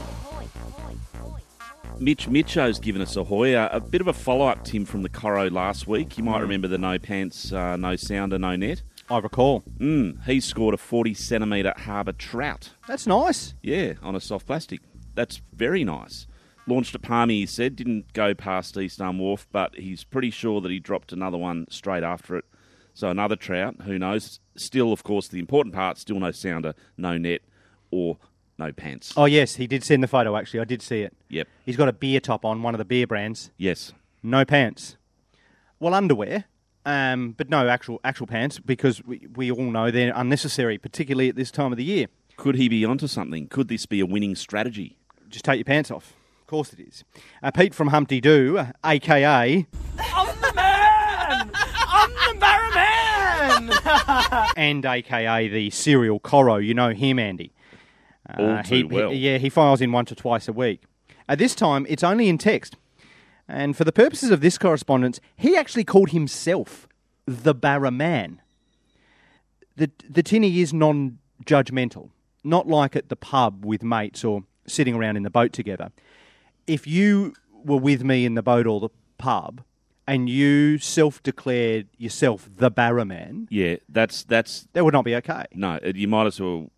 [1.99, 3.53] Mitch Mitcho's given us a hoy.
[3.55, 6.17] Uh, a bit of a follow up, Tim, from the Coro last week.
[6.17, 8.83] You might remember the no pants, uh, no sounder, no net.
[9.09, 9.63] I recall.
[9.79, 12.71] Mm, he scored a 40 centimetre harbour trout.
[12.87, 13.53] That's nice.
[13.61, 14.79] Yeah, on a soft plastic.
[15.15, 16.25] That's very nice.
[16.67, 17.75] Launched at Palmy, he said.
[17.75, 21.65] Didn't go past East Arm Wharf, but he's pretty sure that he dropped another one
[21.69, 22.45] straight after it.
[22.93, 24.39] So another trout, who knows?
[24.55, 27.41] Still, of course, the important part, still no sounder, no net,
[27.91, 28.17] or
[28.59, 29.13] no pants.
[29.17, 30.35] Oh yes, he did send the photo.
[30.35, 31.13] Actually, I did see it.
[31.29, 31.47] Yep.
[31.65, 33.49] He's got a beer top on, one of the beer brands.
[33.57, 33.93] Yes.
[34.21, 34.97] No pants.
[35.79, 36.45] Well, underwear,
[36.85, 41.35] um, but no actual actual pants because we, we all know they're unnecessary, particularly at
[41.35, 42.07] this time of the year.
[42.35, 43.47] Could he be onto something?
[43.47, 44.97] Could this be a winning strategy?
[45.29, 46.13] Just take your pants off.
[46.41, 47.03] Of course it is.
[47.41, 49.65] Uh, Pete from Humpty Doo, uh, aka
[49.99, 51.51] I'm the man.
[51.53, 54.53] I'm the Barraman.
[54.57, 56.57] and aka the serial Coro.
[56.57, 57.53] You know him, Andy.
[58.37, 59.11] Uh, All too he, well.
[59.11, 60.83] he- yeah, he files in once or twice a week.
[61.27, 62.75] At this time, it's only in text.
[63.47, 66.87] And for the purposes of this correspondence, he actually called himself
[67.25, 68.39] the Barraman.
[69.75, 72.09] The, the tinny is non judgmental,
[72.43, 75.91] not like at the pub with mates or sitting around in the boat together.
[76.67, 79.63] If you were with me in the boat or the pub
[80.07, 85.45] and you self declared yourself the Barraman, Yeah, that's that's that would not be okay.
[85.53, 85.79] no.
[85.83, 86.69] You might as well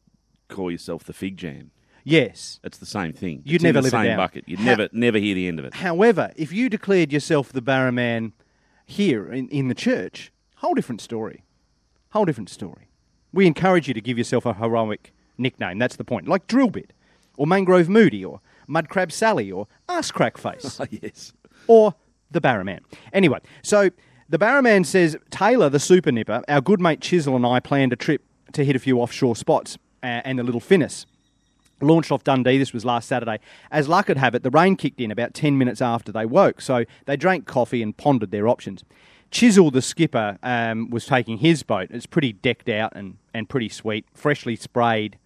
[0.52, 1.72] call yourself the fig jam.
[2.04, 2.60] Yes.
[2.64, 3.42] It's the same thing.
[3.46, 4.18] You'd It's in never the live it same down.
[4.18, 4.44] bucket.
[4.48, 5.76] You'd How- never never hear the end of it.
[5.76, 8.32] However, if you declared yourself the Barraman
[8.86, 11.44] here in, in the church, whole different story.
[12.12, 12.90] Whole different story.
[13.32, 15.78] We encourage you to give yourself a heroic nickname.
[15.80, 16.28] That's the point.
[16.28, 16.90] Like Drillbit,
[17.38, 20.86] or Mangrove Moody, or Mud Crab Sally, or Ass Crackface.
[21.04, 21.32] yes.
[21.68, 21.94] Or
[22.32, 22.80] the Barraman.
[23.14, 23.90] Anyway, so
[24.28, 27.96] the Barraman says Taylor, the super nipper, our good mate Chisel and I planned a
[27.96, 31.06] trip to hit a few offshore spots and the little Finnis.
[31.82, 33.40] Launched off Dundee, this was last Saturday.
[33.72, 36.62] As luck would have it, the rain kicked in about 10 minutes after they woke,
[36.62, 38.84] so they drank coffee and pondered their options.
[39.32, 41.88] Chisel, the skipper, um, was taking his boat.
[41.90, 45.18] It's pretty decked out and, and pretty sweet, freshly sprayed,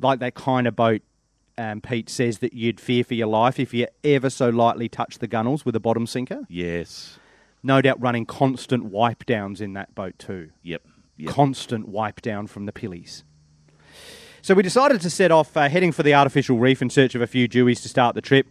[0.00, 1.02] like that kind of boat
[1.58, 5.18] um, Pete says that you'd fear for your life if you ever so lightly touch
[5.18, 6.42] the gunnels with a bottom sinker.
[6.48, 7.18] Yes.
[7.62, 10.50] No doubt running constant wipe downs in that boat too.
[10.62, 10.82] Yep.
[11.16, 11.34] Yep.
[11.34, 13.24] Constant wipe down from the pillies.
[14.48, 17.20] So we decided to set off uh, heading for the artificial reef in search of
[17.20, 18.46] a few dewies to start the trip.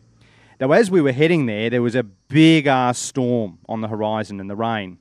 [0.59, 4.39] Now, as we were heading there, there was a big ass storm on the horizon
[4.39, 4.99] and the rain,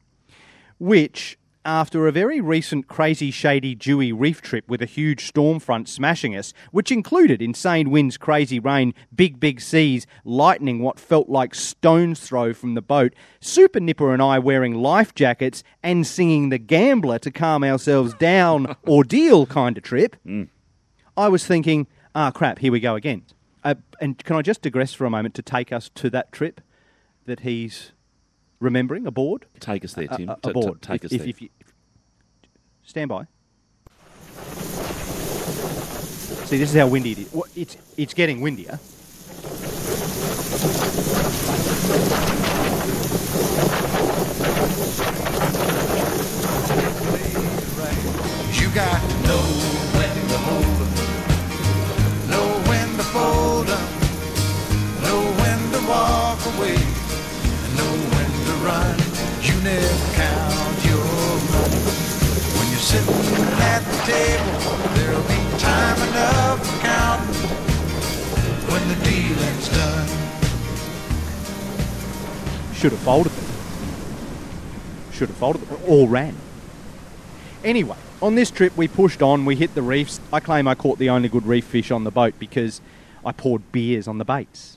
[0.79, 5.87] which, after a very recent crazy shady dewy reef trip with a huge storm front
[5.87, 11.55] smashing us, which included insane winds, crazy rain, big big seas, lightning what felt like
[11.55, 16.57] stones throw from the boat, Super Nipper and I wearing life jackets and singing the
[16.57, 20.17] gambler to calm ourselves down ordeal kind of trip.
[21.17, 23.23] I was thinking, ah, crap, here we go again.
[23.65, 26.61] Uh, and can I just digress for a moment to take us to that trip
[27.25, 27.93] that he's
[28.61, 29.47] remembering aboard?
[29.59, 30.29] Take us there, Uh, Tim.
[30.29, 30.83] uh, T- t- aboard.
[30.83, 31.29] take If- us if- there.
[31.29, 31.49] if you-
[32.85, 33.25] stand by.
[36.47, 37.33] See, this is how windy it is.
[37.33, 38.79] Well, it's, it's getting windier.
[64.07, 67.35] Table, there'll be time enough for counting
[68.71, 70.09] when the dealing's done.
[72.73, 73.45] Should have folded them.
[75.13, 75.81] Should have folded them.
[75.89, 76.37] All ran.
[77.65, 80.21] Anyway, on this trip we pushed on, we hit the reefs.
[80.33, 82.81] I claim I caught the only good reef fish on the boat because
[83.25, 84.76] I poured beers on the baits.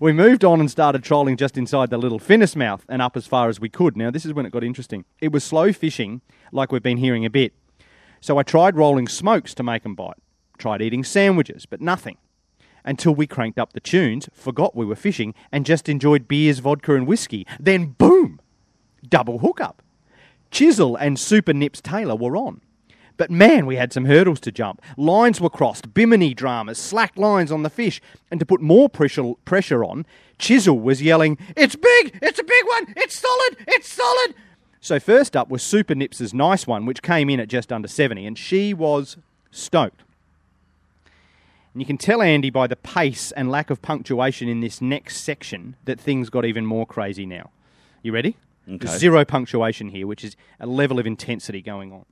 [0.00, 3.26] We moved on and started trolling just inside the little finnis mouth and up as
[3.26, 3.96] far as we could.
[3.96, 5.04] Now, this is when it got interesting.
[5.20, 6.20] It was slow fishing,
[6.52, 7.52] like we've been hearing a bit.
[8.20, 10.16] So I tried rolling smokes to make 'em bite.
[10.58, 12.16] Tried eating sandwiches, but nothing
[12.84, 16.94] until we cranked up the tunes, forgot we were fishing, and just enjoyed beers, vodka,
[16.94, 17.46] and whiskey.
[17.60, 18.40] Then, boom!
[19.06, 19.82] Double hookup.
[20.50, 22.62] Chisel and Super Nips Taylor were on.
[23.18, 24.80] But man, we had some hurdles to jump.
[24.96, 28.00] Lines were crossed, bimini dramas, slack lines on the fish,
[28.30, 30.06] and to put more pressure, pressure on,
[30.38, 32.18] Chisel was yelling, It's big!
[32.22, 32.94] It's a big one!
[32.96, 33.56] It's solid!
[33.66, 34.34] It's solid!
[34.80, 38.24] So, first up was Super Nips's nice one, which came in at just under 70,
[38.24, 39.16] and she was
[39.50, 40.02] stoked.
[41.74, 45.18] And you can tell Andy by the pace and lack of punctuation in this next
[45.18, 47.50] section that things got even more crazy now.
[48.02, 48.36] You ready?
[48.70, 48.86] Okay.
[48.86, 52.04] Zero punctuation here, which is a level of intensity going on.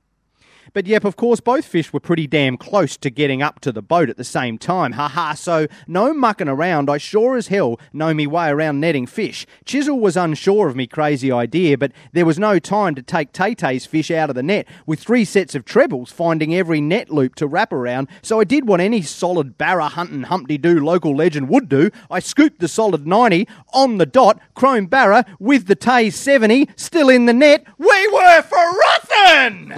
[0.73, 3.81] But yep, of course, both fish were pretty damn close to getting up to the
[3.81, 4.93] boat at the same time.
[4.93, 6.89] Ha ha, so no mucking around.
[6.89, 9.45] I sure as hell know me way around netting fish.
[9.65, 13.55] Chisel was unsure of me crazy idea, but there was no time to take Tay
[13.55, 17.35] Tay's fish out of the net with three sets of trebles finding every net loop
[17.35, 18.07] to wrap around.
[18.21, 21.89] So I did what any solid barra hunting Humpty Doo local legend would do.
[22.09, 27.09] I scooped the solid 90 on the dot, chrome barra with the Tay 70 still
[27.09, 27.65] in the net.
[27.77, 28.86] We were frothing!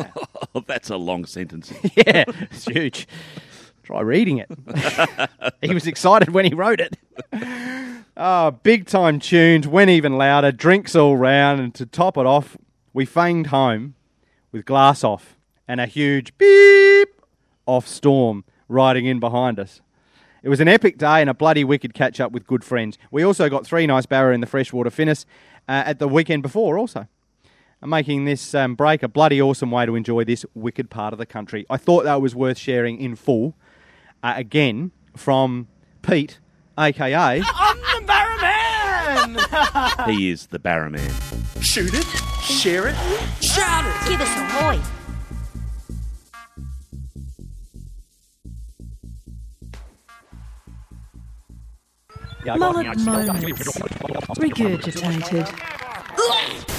[0.55, 1.71] Oh, that's a long sentence.
[1.95, 3.07] yeah, it's huge.
[3.83, 4.49] Try reading it.
[5.61, 6.97] he was excited when he wrote it.
[8.17, 12.57] Oh, big time tunes, went even louder, drinks all round, and to top it off,
[12.93, 13.93] we fanged home
[14.51, 17.09] with glass off and a huge beep
[17.67, 19.81] off storm riding in behind us.
[20.41, 22.97] It was an epic day and a bloody wicked catch up with good friends.
[23.11, 25.25] We also got three nice barra in the freshwater finnis
[25.67, 27.07] uh, at the weekend before, also
[27.81, 31.19] and making this um, break a bloody awesome way to enjoy this wicked part of
[31.19, 31.65] the country.
[31.69, 33.55] I thought that was worth sharing in full.
[34.21, 35.67] Uh, again, from
[36.01, 36.39] Pete,
[36.77, 37.41] aka.
[37.55, 40.05] I'm the Barraman!
[40.09, 41.09] he is the Barraman.
[41.61, 42.05] Shoot it,
[42.43, 42.95] share it,
[43.41, 44.09] shout it.
[44.09, 44.79] Give us a hoy.
[52.45, 53.67] Mullet moments.
[54.39, 55.78] Regurgitated.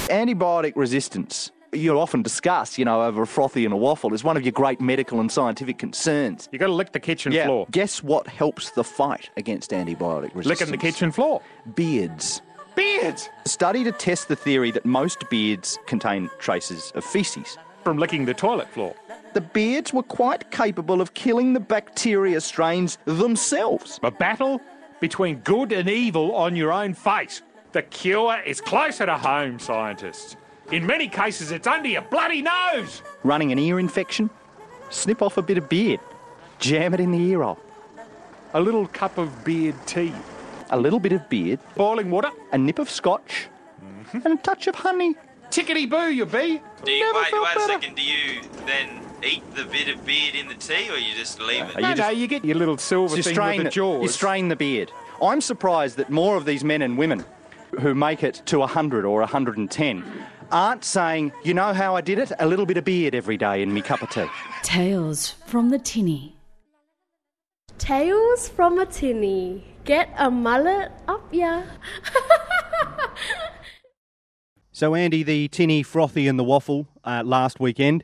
[0.09, 4.37] Antibiotic resistance, you often discuss, you know, over a frothy and a waffle, is one
[4.37, 6.49] of your great medical and scientific concerns.
[6.51, 7.47] You've got to lick the kitchen yeah.
[7.47, 7.67] floor.
[7.71, 10.47] Guess what helps the fight against antibiotic resistance?
[10.47, 11.41] Licking the kitchen floor.
[11.75, 12.43] Beards.
[12.75, 13.29] Beards!
[13.45, 17.57] A study to test the theory that most beards contain traces of feces.
[17.85, 18.95] From licking the toilet floor.
[19.33, 24.01] The beards were quite capable of killing the bacteria strains themselves.
[24.03, 24.61] A battle
[25.01, 27.43] between good and evil on your own face.
[27.73, 30.37] The cure is closer to home, scientists.
[30.73, 33.03] In many cases, it's under your bloody nose.
[33.23, 34.31] Running an ear infection?
[34.91, 36.01] Snip off a bit of beard.
[36.59, 37.59] Jam it in the ear hole.
[38.55, 40.13] A little cup of beard tea.
[40.71, 41.61] A little bit of beard.
[41.77, 42.31] Boiling water.
[42.53, 43.49] A nip of scotch.
[43.85, 44.19] Mm-hmm.
[44.25, 45.15] And a touch of honey.
[45.51, 46.61] Tickety boo, you be.
[46.85, 47.73] Do you, Never wait, felt wait a better.
[47.73, 47.97] second.
[47.97, 51.65] Do you then eat the bit of beard in the tea, or you just leave
[51.65, 51.81] it?
[51.81, 54.03] No, no, you get your little silver You thing strain, with the jaws.
[54.03, 54.91] you strain the beard.
[55.23, 57.25] I'm surprised that more of these men and women
[57.79, 60.05] who make it to 100 or 110
[60.51, 62.33] aren't saying, you know how I did it?
[62.41, 64.27] A little bit of beard every day in me cup of tea.
[64.63, 66.37] Tales from the Tinny.
[67.79, 69.65] Tales from a tinny.
[69.85, 71.63] Get a mullet up ya.
[74.73, 78.03] So, Andy, the tinny, frothy, and the waffle uh, last weekend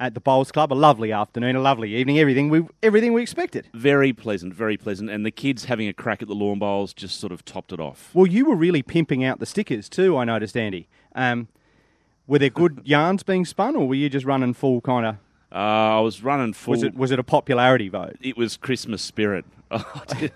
[0.00, 0.72] at the Bowls Club.
[0.72, 2.18] A lovely afternoon, a lovely evening.
[2.18, 3.68] Everything we everything we expected.
[3.74, 5.10] Very pleasant, very pleasant.
[5.10, 7.78] And the kids having a crack at the lawn bowls just sort of topped it
[7.78, 8.10] off.
[8.14, 10.16] Well, you were really pimping out the stickers too.
[10.16, 10.88] I noticed, Andy.
[11.14, 11.48] Um,
[12.26, 15.16] were there good yarns being spun, or were you just running full kind of?
[15.52, 16.72] Uh, I was running full.
[16.72, 18.16] Was it was it a popularity vote?
[18.20, 19.44] It was Christmas spirit.
[19.72, 20.32] I did,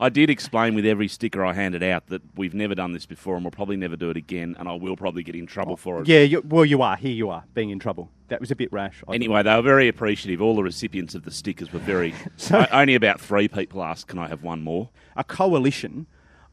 [0.00, 3.36] I did explain with every sticker I handed out that we've never done this before
[3.36, 5.76] and we'll probably never do it again, and I will probably get in trouble oh,
[5.76, 6.08] for it.
[6.08, 7.12] Yeah, you, well, you are here.
[7.12, 8.10] You are being in trouble.
[8.28, 9.02] That was a bit rash.
[9.06, 10.40] I Anyway, they were very appreciative.
[10.40, 12.14] All the recipients of the stickers were very.
[12.50, 16.06] O- only about three people asked, "Can I have one more?" a coalition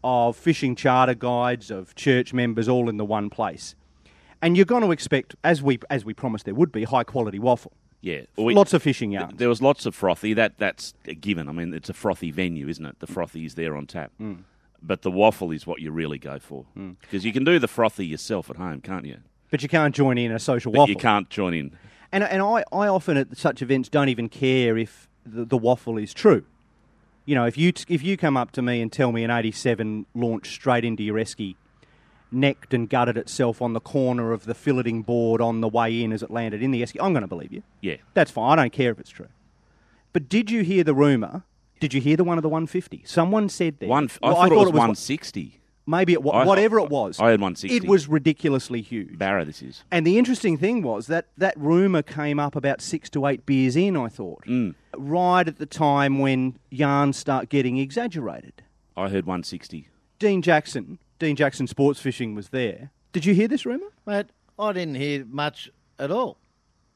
[0.04, 3.76] of fishing charter guides, of church members, all in the one place.
[4.42, 7.40] And you're going to expect, as we as we promised there would be, high quality
[7.40, 7.72] waffle.
[8.06, 9.38] Yeah, Lots of fishing yarns.
[9.38, 10.36] There was lots of frothy.
[10.36, 11.50] That that's a given.
[11.50, 13.00] I mean, it's a frothy venue, isn't it?
[13.00, 14.12] The frothy is there on tap.
[14.22, 14.44] Mm.
[14.80, 16.66] But the waffle is what you really go for
[17.02, 19.18] because you can do the frothy yourself at home, can't you?
[19.50, 20.92] But you can't join in a social But waffle.
[20.92, 21.76] you can't join in.
[22.12, 25.98] And, and I, I often at such events don't even care if the, the waffle
[25.98, 26.46] is true.
[27.26, 29.32] You know, if you t- if you come up to me and tell me an
[29.32, 31.56] '87 launched straight into your esky,
[32.36, 36.12] necked and gutted itself on the corner of the filleting board on the way in
[36.12, 37.64] as it landed in the esky, I'm going to believe you.
[37.82, 37.96] Yeah.
[38.14, 38.60] That's fine.
[38.60, 39.28] I don't care if it's true.
[40.14, 41.44] But did you hear the rumor?
[41.80, 43.04] Did you hear the one of the 150?
[43.06, 43.90] Someone said that.
[43.90, 44.10] One.
[44.24, 45.60] I Well, thought it was wa- 160.
[45.88, 46.34] Maybe it was.
[46.34, 47.20] I- Whatever it was.
[47.20, 47.76] I heard 160.
[47.76, 49.18] It was ridiculously huge.
[49.20, 49.84] Barra, this is.
[49.92, 53.76] And the interesting thing was that that rumour came up about six to eight beers
[53.76, 54.46] in, I thought.
[54.46, 54.74] Mm.
[54.98, 58.64] Right at the time when yarns start getting exaggerated.
[58.98, 59.90] I heard 160.
[60.18, 62.92] Dean Jackson, Dean Jackson Sports Fishing was there.
[63.12, 63.88] Did you hear this rumour?
[64.06, 64.28] Mate,
[64.60, 66.38] I didn't hear much at all.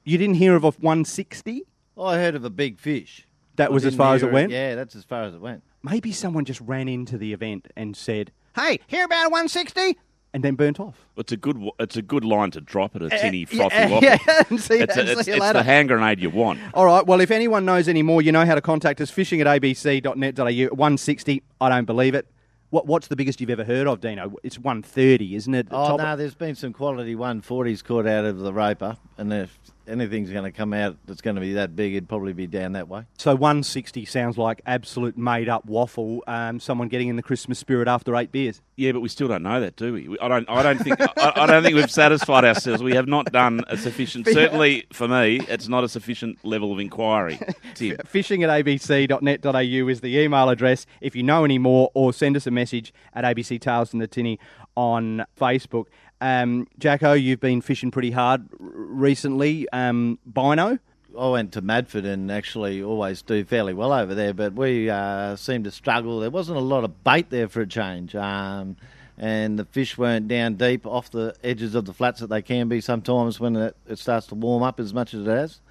[0.04, 1.64] You didn't hear of a 160?
[2.00, 3.28] I heard of a big fish.
[3.56, 4.52] That I was as far as it went?
[4.52, 5.64] Yeah, that's as far as it went.
[5.82, 9.98] Maybe someone just ran into the event and said, Hey, hear about a 160?
[10.32, 11.08] And then burnt off.
[11.18, 11.60] It's a good.
[11.80, 14.04] It's a good line to drop at a eh, tinny yeah, frothy waffle.
[14.04, 16.60] yeah, and see it's that, a- it's, see it's the hand grenade you want.
[16.76, 17.04] All right.
[17.04, 19.10] Well, if anyone knows any more, you know how to contact us.
[19.10, 20.44] Fishing at abc.net.au.
[20.76, 21.42] 160.
[21.60, 22.28] I don't believe it.
[22.70, 24.36] What, what's the biggest you've ever heard of, Dino?
[24.44, 25.70] It's 130, isn't it?
[25.70, 29.58] The Oh, no, there's been some quality 140s caught out of the roper, and if
[29.90, 32.74] anything's going to come out that's going to be that big, it'd probably be down
[32.74, 33.04] that way.
[33.18, 36.24] So 160 sounds like absolute made up waffle.
[36.28, 38.62] Um, someone getting in the Christmas spirit after eight beers.
[38.76, 40.08] Yeah, but we still don't know that, do we?
[40.08, 40.50] We- I don't.
[40.50, 41.02] I don't think.
[41.02, 42.82] I, I don't think we've satisfied ourselves.
[42.82, 44.26] We have not done a sufficient.
[44.32, 47.40] Certainly for me, it's not a sufficient level of inquiry.
[47.76, 47.98] Tim.
[48.06, 50.86] Fishing at abc.net.au is the email address.
[51.02, 54.08] If you know any more, or send us a message at ABC Tales in the
[54.08, 54.40] Tinny
[54.76, 55.86] on Facebook.
[56.22, 59.68] Um, Jacko, you've been fishing pretty hard recently.
[59.70, 60.80] Um, Bino?
[61.18, 65.36] I went to Madford and actually always do fairly well over there, but we uh,
[65.36, 66.20] seemed to struggle.
[66.20, 68.78] There wasn't a lot of bait there for a change, um,
[69.18, 72.70] and the fish weren't down deep off the edges of the flats that they can
[72.70, 75.62] be sometimes when it, it starts to warm up as much as it has.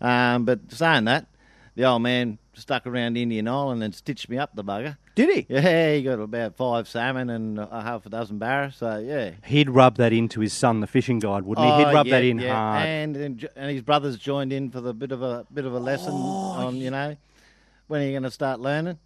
[0.00, 1.26] Um, but saying that,
[1.74, 4.96] the old man stuck around Indian Island and stitched me up the bugger.
[5.14, 5.46] Did he?
[5.48, 8.72] Yeah, he got about five salmon and a half a dozen barra.
[8.72, 11.72] So yeah, He'd rub that into his son, the fishing guide, wouldn't he?
[11.72, 12.54] Oh, He'd rub that in yeah.
[12.54, 12.86] hard.
[12.86, 15.78] And, and and his brothers joined in for the bit of a bit of a
[15.78, 17.16] lesson oh, on you know
[17.86, 18.98] when are you going to start learning.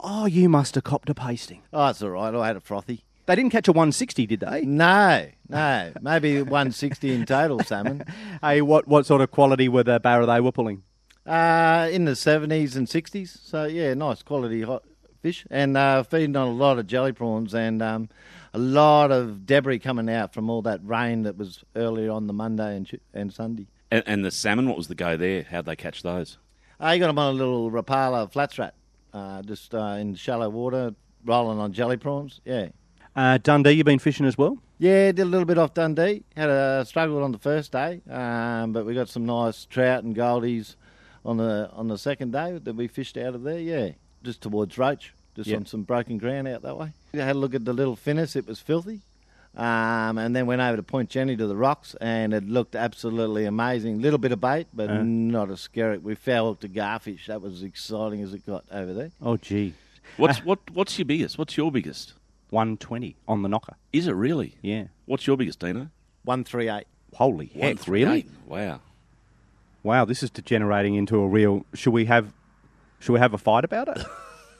[0.00, 1.62] Oh, you must have copped a pasting.
[1.72, 2.32] Oh, it's all right.
[2.34, 3.04] I had a frothy.
[3.26, 4.62] They didn't catch a 160, did they?
[4.62, 8.04] No, no, maybe 160 in total salmon.
[8.40, 10.84] Hey, what, what sort of quality were the barra they were pulling?
[11.28, 13.44] Uh, in the 70s and 60s.
[13.44, 14.82] So yeah, nice quality hot
[15.20, 18.08] fish, and uh, feeding on a lot of jelly prawns and um,
[18.54, 22.32] a lot of debris coming out from all that rain that was earlier on the
[22.32, 23.66] Monday and and Sunday.
[23.90, 25.42] And, and the salmon, what was the go there?
[25.50, 26.38] How'd they catch those?
[26.80, 28.74] I got them on a little Rapala flats rat,
[29.12, 30.94] uh, just uh, in shallow water,
[31.26, 32.40] rolling on jelly prawns.
[32.46, 32.68] Yeah.
[33.14, 34.56] Uh, Dundee, you've been fishing as well?
[34.78, 36.22] Yeah, did a little bit off Dundee.
[36.36, 40.16] Had a struggle on the first day, um, but we got some nice trout and
[40.16, 40.76] goldies
[41.24, 43.58] on the on the second day that we fished out of there.
[43.60, 43.90] Yeah,
[44.22, 45.58] just towards Roach, just Yep.
[45.60, 46.92] on some broken ground out that way.
[47.14, 48.36] I had a look at the little finnis.
[48.36, 49.00] It was filthy.
[49.56, 53.44] Um, and then went over to Point Jenny to the rocks, and it looked absolutely
[53.44, 54.00] amazing.
[54.00, 55.02] Little bit of bait, but Uh.
[55.02, 56.02] not a skerrick.
[56.02, 57.26] We foul hooked a garfish.
[57.26, 59.10] That was as exciting as it got over there.
[59.20, 59.74] Oh, gee.
[60.16, 60.60] What's what?
[60.72, 61.38] What's your biggest?
[61.38, 62.14] What's your biggest?
[62.50, 63.74] 120 on the knocker.
[63.92, 64.54] Is it really?
[64.62, 64.84] Yeah.
[65.06, 65.88] What's your biggest, Dino?
[66.24, 66.86] One three eight.
[67.14, 67.88] Holy heck, 138.
[67.90, 68.26] really?
[68.46, 68.80] Wow.
[69.82, 71.64] Wow, this is degenerating into a real.
[71.74, 72.32] Should we have?
[73.00, 74.04] Should we have a fight about it?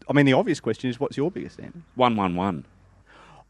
[0.09, 1.83] I mean, the obvious question is, what's your biggest, Andy?
[1.97, 2.64] One one one.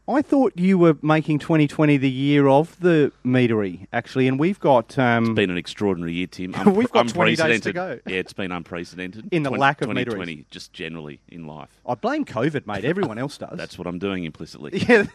[0.07, 4.97] I thought you were making 2020 the year of the meadery, actually, and we've got.
[4.97, 6.51] Um, It's been an extraordinary year, Tim.
[6.73, 7.99] We've got 20 days to go.
[8.07, 9.27] Yeah, it's been unprecedented.
[9.31, 11.69] In the 20 lack of 2020, just generally in life.
[11.85, 12.85] I blame COVID, mate.
[12.85, 13.55] Everyone else does.
[13.55, 14.79] That's what I'm doing implicitly.
[14.89, 15.05] Yeah.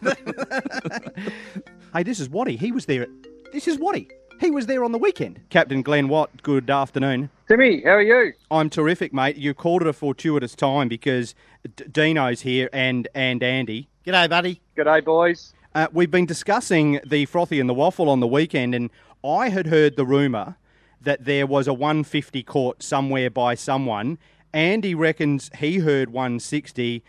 [1.92, 2.54] hey, this is Waddy.
[2.56, 3.08] He was there.
[3.52, 4.08] This is Waddy.
[4.44, 5.40] He was there on the weekend.
[5.48, 7.30] Captain Glenn Watt, good afternoon.
[7.48, 8.34] Timmy, how are you?
[8.50, 9.36] I'm terrific, mate.
[9.36, 11.34] You called it a fortuitous time because
[11.76, 13.88] D- Dino's here and, and Andy.
[14.04, 14.60] G'day, buddy.
[14.76, 15.54] G'day, boys.
[15.74, 18.90] Uh, we've been discussing the frothy and the waffle on the weekend, and
[19.24, 20.58] I had heard the rumour
[21.00, 24.18] that there was a 150 caught somewhere by someone.
[24.52, 27.02] Andy reckons he heard 160.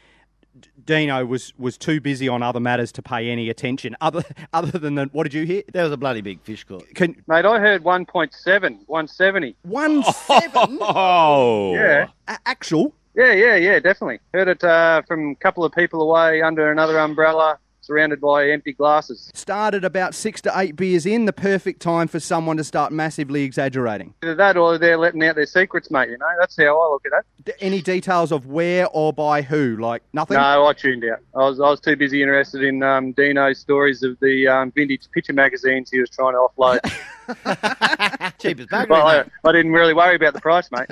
[0.59, 3.95] D- Dino was, was too busy on other matters to pay any attention.
[4.01, 5.63] Other other than the, what did you hear?
[5.73, 6.85] There was a bloody big fish caught.
[6.95, 9.55] Can, Mate, I heard 1.7, 170.
[9.63, 10.77] One seven?
[10.81, 11.73] Oh.
[11.73, 12.07] Yeah.
[12.27, 12.93] A- actual?
[13.15, 14.19] Yeah, yeah, yeah, definitely.
[14.33, 18.73] Heard it uh, from a couple of people away under another umbrella, surrounded by empty
[18.73, 19.29] glasses.
[19.33, 23.43] Started about six to eight beers in, the perfect time for someone to start massively
[23.43, 24.13] exaggerating.
[24.23, 26.25] Either that or they're letting out their secrets, mate, you know?
[26.39, 27.45] That's how I look at it.
[27.45, 29.77] D- Any details of where or by who?
[29.77, 30.37] Like nothing?
[30.37, 31.19] No, I tuned out.
[31.35, 35.07] I was I was too busy interested in um, Dino's stories of the um, vintage
[35.13, 36.79] picture magazines he was trying to offload.
[38.39, 38.89] Cheapest bugger.
[38.89, 40.87] well, I, I didn't really worry about the price, mate.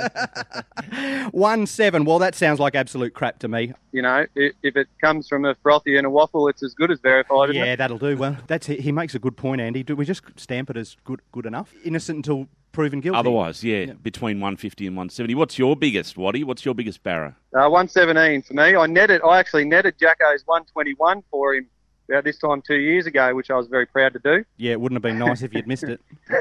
[1.31, 2.05] One seven.
[2.05, 3.73] Well, that sounds like absolute crap to me.
[3.91, 6.91] you know, if, if it comes from a frothy and a waffle, it's as good
[6.91, 7.77] as verified, isn't Yeah, it?
[7.77, 8.17] that'll do.
[8.17, 9.83] Well, that's he makes a good point, Andy.
[9.83, 11.73] Do we just stamp it as good good enough?
[11.83, 13.17] Innocent until proven guilty.
[13.17, 15.35] Otherwise, yeah, between 150 and 170.
[15.35, 16.43] What's your biggest, Waddy?
[16.43, 17.35] What's your biggest barra?
[17.55, 18.75] Uh, 117 for me.
[18.75, 19.21] I netted.
[19.21, 21.67] I actually netted Jacko's 121 for him
[22.09, 24.45] about this time two years ago, which I was very proud to do.
[24.57, 26.01] Yeah, it wouldn't have been nice if you'd missed it.
[26.29, 26.35] he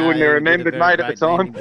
[0.00, 1.54] wouldn't have remembered, mate, at the time.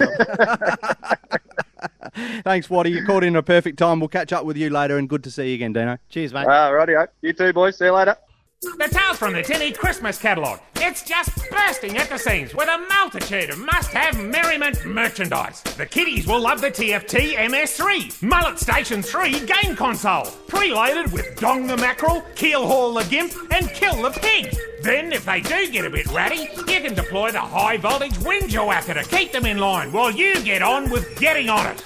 [2.43, 2.91] Thanks, Waddy.
[2.91, 4.00] You called in a perfect time.
[4.00, 5.97] We'll catch up with you later, and good to see you again, Dino.
[6.10, 6.47] Cheers, mate.
[6.47, 7.08] Ah, rightio.
[7.22, 7.78] You too, boys.
[7.78, 8.18] See you later.
[8.62, 10.60] The Tales from the Tinny Christmas catalogue.
[10.76, 15.62] It's just bursting at the seams with a multitude of must-have merriment merchandise.
[15.62, 21.68] The kiddies will love the TFT MS3, Mullet Station 3 game console, preloaded with Dong
[21.68, 24.53] the Mackerel, Keel Haul the Gimp, and Kill the Pig.
[24.84, 28.68] Then, if they do get a bit ratty, you can deploy the high voltage Winja
[28.68, 31.82] Whacker to keep them in line while you get on with getting on it.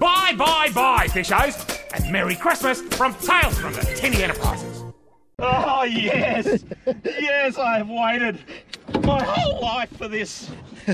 [0.00, 4.75] Bye, bye, bye, fishos, and Merry Christmas from Tales from the Tinny Enterprises.
[5.38, 6.64] Oh, yes.
[7.04, 8.38] yes, I have waited
[9.04, 10.50] my whole life for this.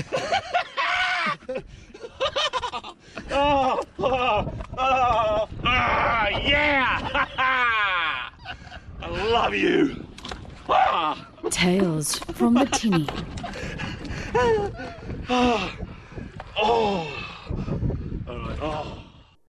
[3.31, 7.27] oh, oh, oh, ah, yeah.
[9.01, 10.05] I love you.
[11.49, 13.07] Tales from the Tinny.
[14.35, 14.71] oh.
[16.55, 17.07] Oh.
[18.27, 18.59] All right.
[18.61, 19.02] Oh.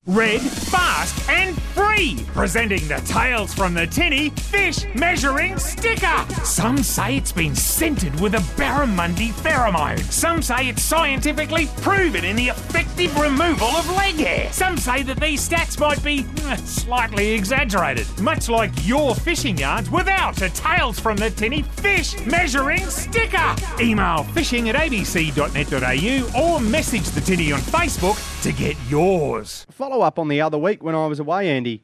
[0.07, 2.18] Red, fast, and free!
[2.26, 6.26] Presenting the Tales from the Tinny Fish Measuring Sticker!
[6.44, 9.98] Some say it's been scented with a barramundi pheromone.
[10.12, 14.52] Some say it's scientifically proven in the effective removal of leg hair.
[14.52, 19.90] Some say that these stats might be eh, slightly exaggerated, much like your fishing yards
[19.90, 23.57] without a Tales from the Tinny Fish Measuring Sticker!
[23.80, 29.66] Email fishing at abc.net.au or message the Tinny on Facebook to get yours.
[29.70, 31.82] Follow up on the other week when I was away, Andy.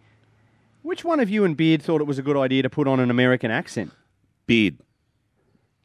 [0.83, 3.01] Which one of you and Beard thought it was a good idea to put on
[3.01, 3.93] an American accent?
[4.47, 4.77] Beard.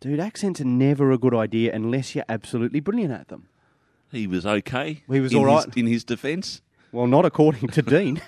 [0.01, 3.47] Dude, accents are never a good idea unless you're absolutely brilliant at them.
[4.11, 5.03] He was okay.
[5.09, 6.61] He was in all his- in his defence.
[6.91, 8.21] Well, not according to Dean,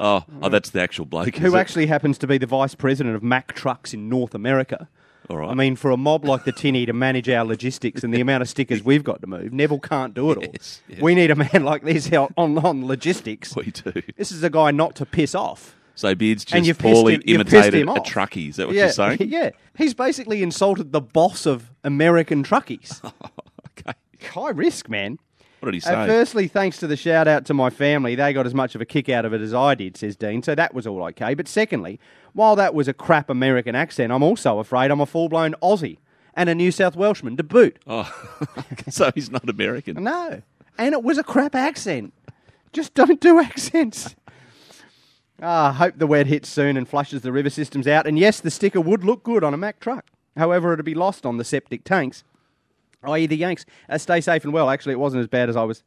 [0.00, 1.28] Oh, oh, that's the actual bloke.
[1.34, 1.58] is who it?
[1.58, 4.88] actually happens to be the vice president of Mack Trucks in North America.
[5.30, 5.50] All right.
[5.50, 8.42] I mean, for a mob like the Tinny to manage our logistics and the amount
[8.42, 10.44] of stickers we've got to move, Neville can't do it all.
[10.52, 10.80] yes.
[11.00, 13.56] We need a man like this out on, on logistics.
[13.56, 14.02] We do.
[14.16, 15.76] This is a guy not to piss off.
[15.94, 18.48] So Beard's And just you've pissed poorly him- you've imitated him a truckie.
[18.50, 19.18] Is that what yeah, you're saying?
[19.28, 19.50] Yeah.
[19.78, 23.00] He's basically insulted the boss of American truckies.
[23.78, 23.92] okay.
[24.30, 25.18] High risk, man.
[25.64, 28.44] What did he Uh, firstly, thanks to the shout out to my family, they got
[28.44, 30.74] as much of a kick out of it as I did, says Dean, so that
[30.74, 31.32] was all okay.
[31.32, 31.98] But secondly,
[32.34, 35.96] while that was a crap American accent, I'm also afraid I'm a full blown Aussie
[36.34, 37.78] and a New South Welshman to boot.
[37.86, 38.12] Oh,
[38.90, 40.02] so he's not American.
[40.04, 40.42] No.
[40.76, 42.12] And it was a crap accent.
[42.74, 44.14] Just don't do accents.
[45.42, 48.06] Ah, hope the wet hits soon and flushes the river systems out.
[48.06, 50.06] And yes, the sticker would look good on a Mack truck.
[50.36, 52.22] However, it'd be lost on the septic tanks,
[53.08, 53.64] i.e., the Yanks.
[53.88, 54.70] Uh, stay safe and well.
[54.70, 55.82] Actually, it wasn't as bad as I was,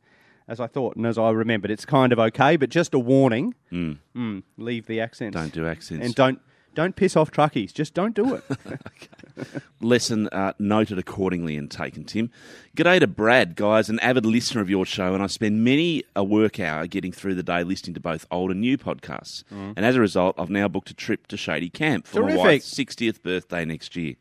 [0.48, 1.72] as I thought and as I remembered.
[1.72, 3.98] It's kind of okay, but just a warning: Mm.
[4.16, 5.36] mm, leave the accents.
[5.36, 6.06] Don't do accents.
[6.06, 6.40] and don't
[6.76, 7.74] Don't piss off truckies.
[7.74, 8.44] Just don't do it.
[9.82, 12.30] Lesson uh, noted accordingly and taken, Tim.
[12.76, 16.24] G'day to Brad, guys, an avid listener of your show, and I spend many a
[16.24, 19.44] work hour getting through the day listening to both old and new podcasts.
[19.52, 19.74] Mm.
[19.78, 22.74] And as a result, I've now booked a trip to Shady Camp for my wife's
[22.74, 24.16] 60th birthday next year.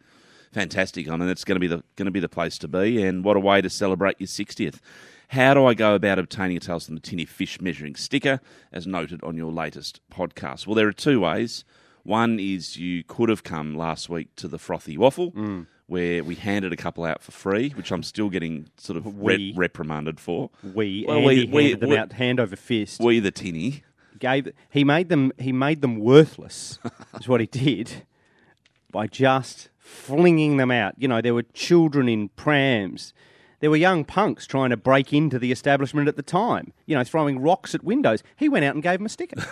[0.61, 1.07] Fantastic.
[1.11, 3.22] I mean, it's going to be the going to be the place to be, and
[3.22, 4.80] what a way to celebrate your 60th.
[5.28, 8.40] How do I go about obtaining a Tales from the Tinny fish measuring sticker,
[8.72, 10.66] as noted on your latest podcast?
[10.66, 11.64] Well, there are two ways.
[12.04, 15.66] One is you could have come last week to the Frothy Waffle, Mm.
[15.88, 19.36] where we handed a couple out for free, which I'm still getting sort of We.
[19.36, 20.48] re- reprimanded for.
[20.62, 23.00] We Well, Andy we- handed them we- out hand over fist.
[23.02, 23.82] We the tinny.
[24.18, 26.78] Gave he made them he made them worthless.
[27.20, 28.07] is what he did
[28.90, 30.95] by just flinging them out.
[30.99, 33.14] You know, there were children in prams.
[33.61, 36.72] There were young punks trying to break into the establishment at the time.
[36.87, 38.22] You know, throwing rocks at windows.
[38.37, 39.43] He went out and gave them a sticker.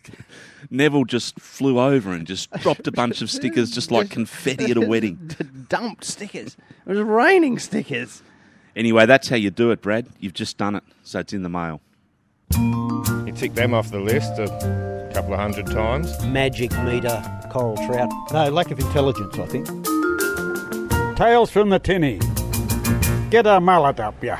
[0.70, 4.76] Neville just flew over and just dropped a bunch of stickers, just like confetti at
[4.76, 5.30] a wedding.
[5.68, 6.56] Dumped stickers.
[6.86, 8.22] It was raining stickers.
[8.76, 10.06] Anyway, that's how you do it, Brad.
[10.20, 11.80] You've just done it, so it's in the mail.
[12.54, 14.38] You tick them off the list
[15.10, 16.24] a couple of hundred times.
[16.24, 18.10] Magic meter coral trout.
[18.32, 19.66] No, lack of intelligence, I think.
[21.16, 22.20] Tales from the tinny.
[23.30, 24.38] Get a mullet up, ya.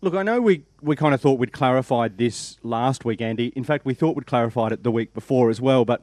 [0.00, 3.48] Look, I know we, we kind of thought we'd clarified this last week, Andy.
[3.56, 5.84] In fact, we thought we'd clarified it the week before as well.
[5.84, 6.02] But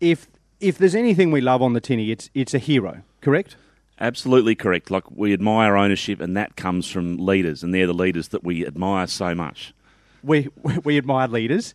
[0.00, 0.28] if
[0.60, 3.56] if there's anything we love on the tinny, it's it's a hero, correct?
[4.00, 4.90] Absolutely correct.
[4.90, 8.66] Like we admire ownership, and that comes from leaders, and they're the leaders that we
[8.66, 9.74] admire so much.
[10.22, 10.48] We
[10.84, 11.74] we admire leaders.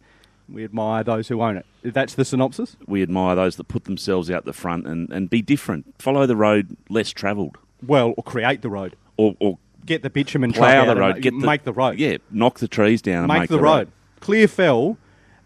[0.52, 1.66] We admire those who own it.
[1.84, 2.76] That's the synopsis.
[2.88, 5.93] We admire those that put themselves out the front and, and be different.
[6.02, 7.58] Follow the road less travelled.
[7.86, 8.95] Well, or create the road.
[9.18, 11.22] Or, or Get the bitumen plough the road.
[11.22, 11.97] Get the, make the road.
[11.97, 13.91] Yeah, knock the trees down and make, make, the, road.
[14.20, 14.97] Clear fell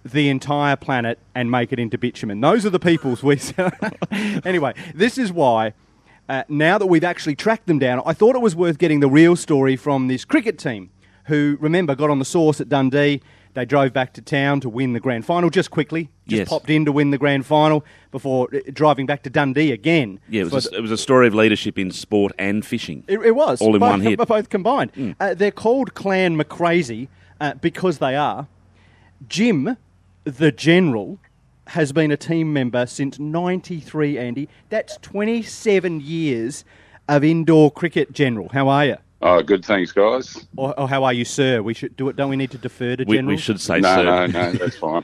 [0.03, 2.41] the entire planet and make it into bitumen.
[2.41, 3.39] Those are the peoples we.
[4.43, 5.73] anyway, this is why.
[6.27, 9.09] Uh, now that we've actually tracked them down, I thought it was worth getting the
[9.09, 10.89] real story from this cricket team,
[11.25, 13.21] who remember got on the source at Dundee.
[13.53, 16.09] They drove back to town to win the grand final just quickly.
[16.27, 16.49] Just Yes.
[16.49, 20.19] popped in to win the grand final before uh, driving back to Dundee again.
[20.27, 23.03] Yeah, it was, a, it was a story of leadership in sport and fishing.
[23.07, 24.17] It, it was all in both, one hit.
[24.27, 24.93] both combined.
[24.93, 25.15] Mm.
[25.19, 28.47] Uh, they're called Clan McCrazy uh, because they are.
[29.27, 29.77] Jim,
[30.23, 31.19] the general,
[31.67, 34.17] has been a team member since '93.
[34.17, 36.65] Andy, that's 27 years
[37.07, 38.11] of indoor cricket.
[38.13, 38.97] General, how are you?
[39.25, 39.63] Oh, good.
[39.63, 40.45] Thanks, guys.
[40.57, 41.61] Or, or how are you, sir?
[41.61, 42.17] We should do it.
[42.17, 44.03] Don't we need to defer to We- we should say no, sir.
[44.03, 45.03] no, no, that's fine.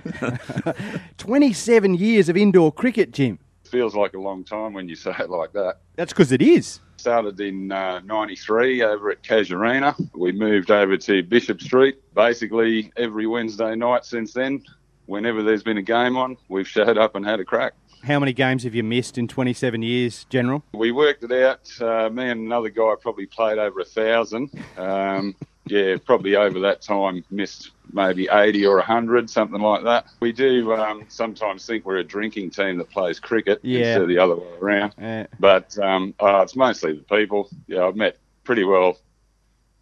[1.17, 3.39] 27 years of indoor cricket, Jim.
[3.63, 5.78] Feels like a long time when you say it like that.
[5.95, 6.82] That's because it is.
[6.97, 9.95] Started in uh, 93 over at Casuarina.
[10.13, 14.61] We moved over to Bishop Street basically every Wednesday night since then.
[15.05, 17.74] Whenever there's been a game on, we've showed up and had a crack.
[18.04, 20.64] How many games have you missed in 27 years, General?
[20.74, 21.70] We worked it out.
[21.82, 24.52] Uh, me and another guy probably played over a thousand.
[24.78, 25.36] Um,
[25.68, 30.08] yeah, probably over that time missed maybe 80 or 100, something like that.
[30.22, 33.80] We do um, sometimes think we're a drinking team that plays cricket Yeah.
[33.80, 34.93] instead of the other way around.
[34.97, 35.28] Yeah.
[35.39, 37.50] But um, uh, it's mostly the people.
[37.68, 38.97] Yeah, I've met pretty well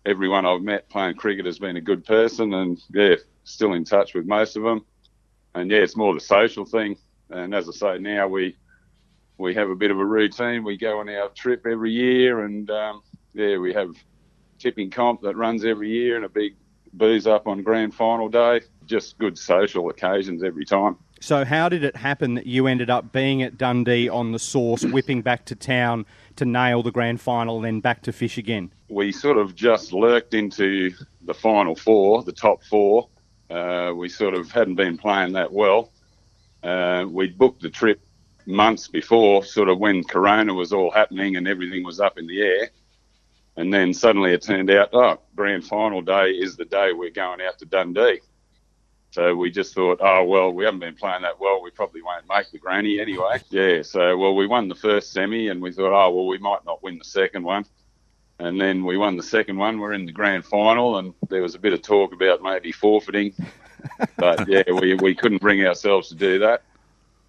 [0.05, 4.13] everyone I've met playing cricket has been a good person, and yeah, still in touch
[4.13, 4.85] with most of them.
[5.53, 6.97] And yeah, it's more the social thing.
[7.29, 8.55] And as I say, now we
[9.37, 10.63] we have a bit of a routine.
[10.63, 13.01] We go on our trip every year, and um,
[13.33, 13.95] yeah, we have
[14.59, 16.55] tipping comp that runs every year, and a big
[16.93, 18.61] booze up on grand final day.
[18.85, 20.97] Just good social occasions every time.
[21.19, 24.83] So, how did it happen that you ended up being at Dundee on the source,
[24.83, 26.05] whipping back to town
[26.37, 28.71] to nail the grand final, then back to fish again?
[28.89, 33.09] we sort of just lurked into the final four, the top four.
[33.49, 35.91] Uh, we sort of hadn't been playing that well.
[36.63, 38.01] Uh, we'd booked the trip
[38.45, 42.41] months before, sort of when Corona was all happening and everything was up in the
[42.41, 42.69] air.
[43.57, 47.41] And then suddenly it turned out, oh, grand final day is the day we're going
[47.41, 48.21] out to Dundee.
[49.11, 51.61] So we just thought, oh, well, we haven't been playing that well.
[51.61, 53.41] We probably won't make the granny anyway.
[53.49, 56.65] Yeah, so, well, we won the first semi and we thought, oh, well, we might
[56.65, 57.65] not win the second one.
[58.39, 59.79] And then we won the second one.
[59.79, 63.33] We're in the grand final, and there was a bit of talk about maybe forfeiting.
[64.17, 66.63] But yeah, we, we couldn't bring ourselves to do that.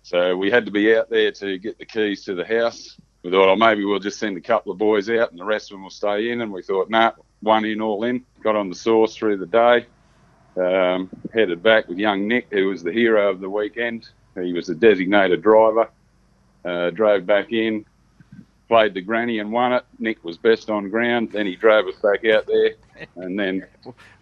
[0.02, 2.96] So we had to be out there to get the keys to the house.
[3.22, 5.70] We thought, oh, maybe we'll just send a couple of boys out and the rest
[5.70, 6.40] of them will stay in.
[6.40, 8.24] And we thought, nah, one in, all in.
[8.42, 9.86] Got on the sauce through the day.
[10.56, 14.08] Um, headed back with young Nick, who was the hero of the weekend.
[14.34, 15.88] He was the designated driver.
[16.64, 17.84] Uh, drove back in,
[18.68, 19.84] played the granny and won it.
[19.98, 21.32] Nick was best on ground.
[21.32, 22.74] Then he drove us back out there,
[23.16, 23.66] and then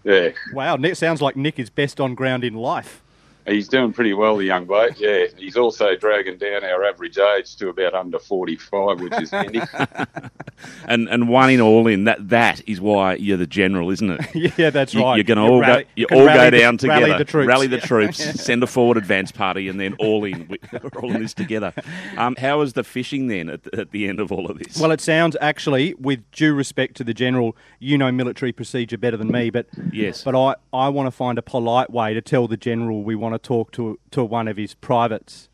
[0.04, 3.02] yeah, Wow, Nick sounds like Nick is best on ground in life.
[3.46, 4.98] He's doing pretty well, the young bloke.
[4.98, 9.60] Yeah, he's also dragging down our average age to about under forty-five, which is handy.
[10.86, 14.54] and and one in all in that that is why you're the general, isn't it?
[14.58, 15.16] yeah, that's You- right.
[15.16, 15.88] You're going to all rally- go.
[15.96, 17.06] You all go the- down together.
[17.06, 17.46] rally the troops.
[17.48, 18.16] Rally the troops.
[18.42, 20.46] Send a forward advance party, and then all in.
[20.48, 21.72] We- We're all in this together.
[22.16, 24.78] Um, how is the fishing then at, the- at the end of all of this?
[24.80, 29.16] Well, it sounds actually, with due respect to the general, you know military procedure better
[29.16, 30.22] than me, but Yes.
[30.24, 33.34] but I, I want to find a polite way to tell the general we want
[33.34, 35.48] to talk to to one of his privates.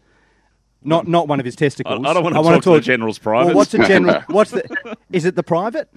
[0.85, 2.05] Not not one of his testicles.
[2.05, 3.49] I- I don't want to wanna talk to the general's privates.
[3.49, 4.21] Well, what's the general?
[4.29, 4.97] What's the?
[5.13, 5.89] Is it the private?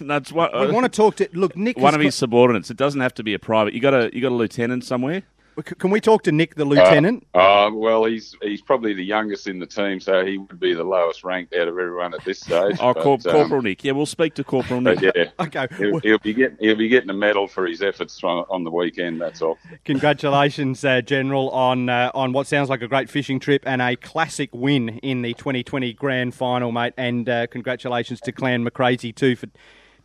[0.00, 1.28] No, what one, We want to talk to.
[1.32, 1.78] Look, Nick.
[1.78, 2.70] one of his subordinates.
[2.70, 3.74] It doesn't have to be a private.
[3.74, 5.22] You got a you got a lieutenant somewhere.
[5.56, 7.26] C- Can we talk to Nick, the lieutenant?
[7.34, 10.72] Uh, uh, well, he's he's probably the youngest in the team, so he would be
[10.74, 12.76] the lowest ranked out of everyone at this stage.
[12.80, 13.84] Oh, but, Corp- um, Corporal Nick.
[13.84, 15.00] Yeah, we'll speak to Corporal Nick.
[15.00, 15.66] yeah, okay.
[15.76, 18.70] he'll, he'll be getting he'll be getting a medal for his efforts on, on the
[18.70, 19.20] weekend.
[19.20, 19.58] That's all.
[19.84, 23.96] Congratulations, uh, General, on uh, on what sounds like a great fishing trip and a
[23.96, 26.94] classic win in the 2020 Grand Final, mate.
[26.96, 29.48] And uh, congratulations to Clan McCrazy too for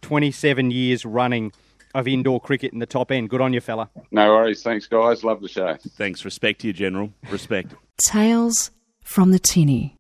[0.01, 1.51] 27 years running
[1.93, 3.29] of indoor cricket in the top end.
[3.29, 3.89] Good on you, fella.
[4.11, 4.63] No worries.
[4.63, 5.23] Thanks, guys.
[5.23, 5.77] Love the show.
[5.97, 6.25] Thanks.
[6.25, 7.11] Respect to you, General.
[7.29, 7.73] Respect.
[8.09, 8.71] Tales
[9.03, 9.97] from the Tinny.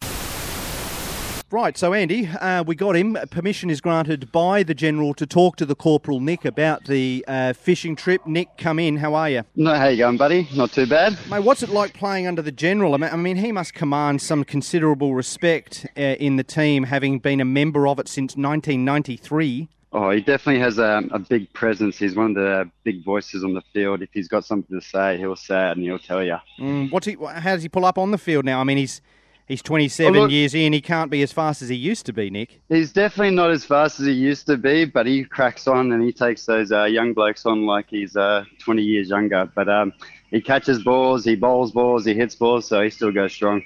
[1.49, 3.17] Right, so Andy, uh, we got him.
[3.31, 7.53] Permission is granted by the General to talk to the Corporal Nick about the uh,
[7.53, 8.27] fishing trip.
[8.27, 8.97] Nick, come in.
[8.97, 9.43] How are you?
[9.55, 10.49] No, how you going, buddy?
[10.53, 11.17] Not too bad.
[11.29, 12.95] Mate, what's it like playing under the General?
[12.95, 17.19] I mean, I mean he must command some considerable respect uh, in the team, having
[17.19, 19.69] been a member of it since 1993.
[19.93, 21.97] Oh, he definitely has a, a big presence.
[21.97, 24.01] He's one of the big voices on the field.
[24.01, 26.35] If he's got something to say, he'll say it and he'll tell you.
[26.59, 27.15] Mm, what's he?
[27.15, 28.59] How does he pull up on the field now?
[28.59, 29.01] I mean, he's
[29.45, 30.73] he's 27 Oh, look- years in.
[30.73, 32.59] He can't be as fast as he used to be, Nick.
[32.67, 36.03] He's definitely not as fast as he used to be, but he cracks on and
[36.03, 39.49] he takes those uh, young blokes on like he's uh, 20 years younger.
[39.55, 39.93] But um,
[40.31, 43.63] he catches balls, he bowls balls, he hits balls, so he still goes strong.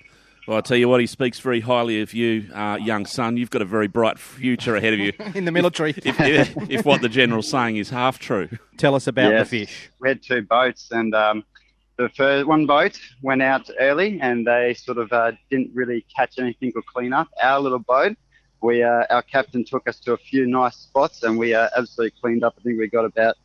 [0.47, 3.37] Well, I tell you what, he speaks very highly of you, uh, young son.
[3.37, 5.91] You've got a very bright future ahead of you in the military.
[5.91, 8.49] If, if, if what the general's saying is half true.
[8.77, 9.49] Tell us about Yes.
[9.49, 9.89] the fish.
[9.99, 11.43] We had two boats, and um,
[11.97, 16.39] the first one boat went out early, and they sort of uh, didn't really catch
[16.39, 17.27] anything or clean up.
[17.41, 18.17] Our little boat,
[18.63, 22.17] we uh, our captain took us to a few nice spots, and we uh, absolutely
[22.19, 22.55] cleaned up.
[22.57, 23.35] I think we got about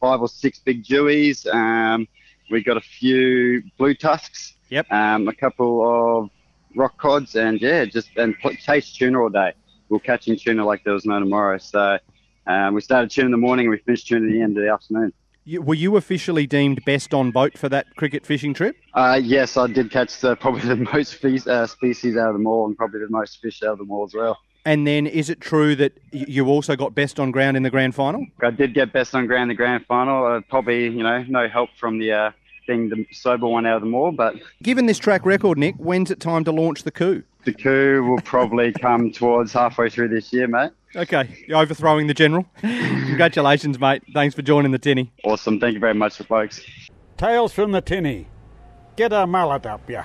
[0.00, 1.46] five or six big jewies.
[1.46, 2.08] Um,
[2.50, 4.54] we got a few blue tusks.
[4.70, 4.90] Yep.
[4.90, 6.30] Um, a couple of
[6.76, 9.52] rock cods, and yeah, just and chase tuna all day.
[9.88, 11.58] We were catching tuna like there was no tomorrow.
[11.58, 11.98] So.
[12.46, 14.64] Um, we started tuna in the morning and we finished tuna at the end of
[14.64, 15.12] the afternoon.
[15.44, 18.76] You, were you officially deemed best on boat for that cricket fishing trip?
[18.94, 22.46] Uh, yes, I did catch the, probably the most fe- uh, species out of them
[22.46, 24.38] all and probably the most fish out of them all as well.
[24.66, 27.94] And then, is it true that you also got best on ground in the grand
[27.94, 28.26] final?
[28.42, 30.26] I did get best on ground in the grand final.
[30.26, 32.30] Uh, probably, you know, no help from the uh,
[32.70, 36.10] being the sober one out of them all, but Given this track record, Nick, when's
[36.10, 37.24] it time to launch the coup?
[37.44, 40.70] the coup will probably come towards halfway through this year, mate.
[40.94, 42.46] Okay, you're overthrowing the general.
[42.60, 44.02] Congratulations, mate.
[44.12, 45.10] Thanks for joining the tinny.
[45.24, 45.58] Awesome.
[45.58, 46.60] Thank you very much, folks.
[47.16, 48.26] Tales from the Tinny.
[48.96, 50.04] Get a mallet up, ya.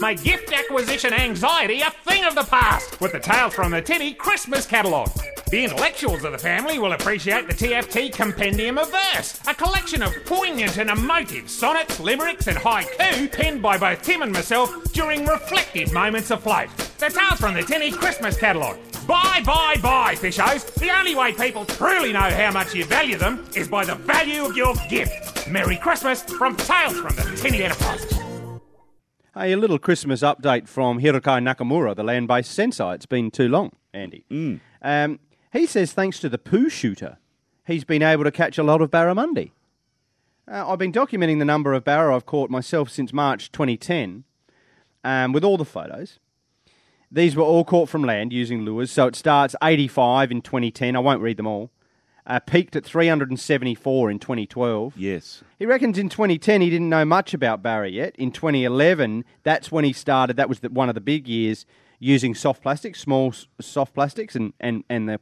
[0.00, 4.14] Make gift acquisition anxiety a thing of the past with the Tales from the Tinny
[4.14, 5.10] Christmas catalogue.
[5.50, 10.14] The intellectuals of the family will appreciate the TFT Compendium of Verse, a collection of
[10.24, 15.92] poignant and emotive sonnets, limericks, and haiku penned by both Tim and myself during reflective
[15.92, 16.68] moments afloat.
[16.98, 18.78] The Tales from the Tinny Christmas catalogue.
[19.08, 20.72] Buy, buy, buy, fishos.
[20.74, 24.44] The only way people truly know how much you value them is by the value
[24.44, 25.48] of your gift.
[25.48, 28.17] Merry Christmas from Tales from the Tinny Enterprises.
[29.40, 32.94] A little Christmas update from Hirokai Nakamura, the land based sensei.
[32.94, 34.24] It's been too long, Andy.
[34.82, 35.20] Um,
[35.52, 37.18] he says thanks to the poo shooter,
[37.64, 39.52] he's been able to catch a lot of barramundi.
[40.50, 44.24] Uh, I've been documenting the number of barra I've caught myself since March 2010
[45.04, 46.18] um, with all the photos.
[47.08, 50.96] These were all caught from land using lures, so it starts 85 in 2010.
[50.96, 51.70] I won't read them all.
[52.28, 54.92] Uh, peaked at 374 in 2012.
[54.98, 55.42] Yes.
[55.58, 58.14] He reckons in 2010 he didn't know much about Barry yet.
[58.16, 60.36] In 2011, that's when he started.
[60.36, 61.64] That was the, one of the big years
[61.98, 65.20] using soft plastics, small s- soft plastics, and, and, and the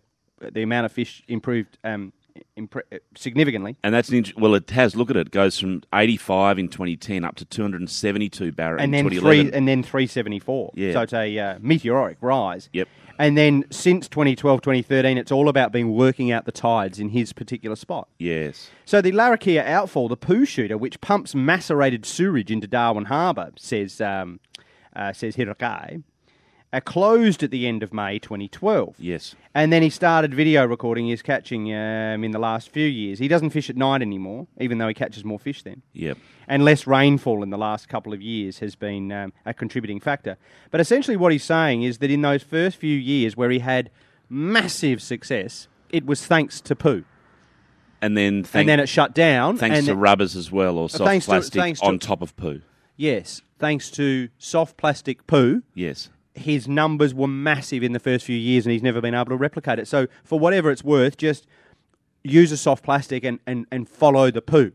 [0.52, 2.12] the amount of fish improved um,
[2.58, 2.82] impre-
[3.16, 3.76] significantly.
[3.82, 4.94] And that's an int- well, it has.
[4.94, 5.28] Look at it.
[5.28, 9.46] It goes from 85 in 2010 up to 272 Barry and in then 2011.
[9.50, 10.72] three and then 374.
[10.74, 10.92] Yeah.
[10.92, 12.68] So it's a uh, meteoric rise.
[12.74, 12.88] Yep.
[13.18, 17.32] And then since 2012, 2013, it's all about being working out the tides in his
[17.32, 18.08] particular spot.
[18.18, 18.70] Yes.
[18.84, 24.00] So the Larrakeyah outfall, the poo shooter, which pumps macerated sewage into Darwin Harbour, says
[24.00, 24.40] um,
[24.94, 26.02] uh, says Hirokai.
[26.72, 28.96] Uh, closed at the end of May 2012.
[28.98, 29.34] Yes.
[29.54, 33.18] And then he started video recording his catching um, in the last few years.
[33.18, 35.82] He doesn't fish at night anymore, even though he catches more fish then.
[35.92, 36.18] Yep.
[36.48, 40.36] And less rainfall in the last couple of years has been um, a contributing factor.
[40.70, 43.90] But essentially, what he's saying is that in those first few years where he had
[44.28, 47.04] massive success, it was thanks to poo.
[48.02, 49.56] And then thank, and then it shut down.
[49.56, 52.36] thanks to it- rubbers as well, or soft thanks to- plastic to- on top of
[52.36, 52.60] poo.
[52.96, 55.62] Yes, thanks to soft plastic poo.
[55.74, 56.10] Yes.
[56.36, 59.36] His numbers were massive in the first few years and he's never been able to
[59.36, 59.88] replicate it.
[59.88, 61.46] So, for whatever it's worth, just
[62.22, 64.72] use a soft plastic and, and, and follow the poo.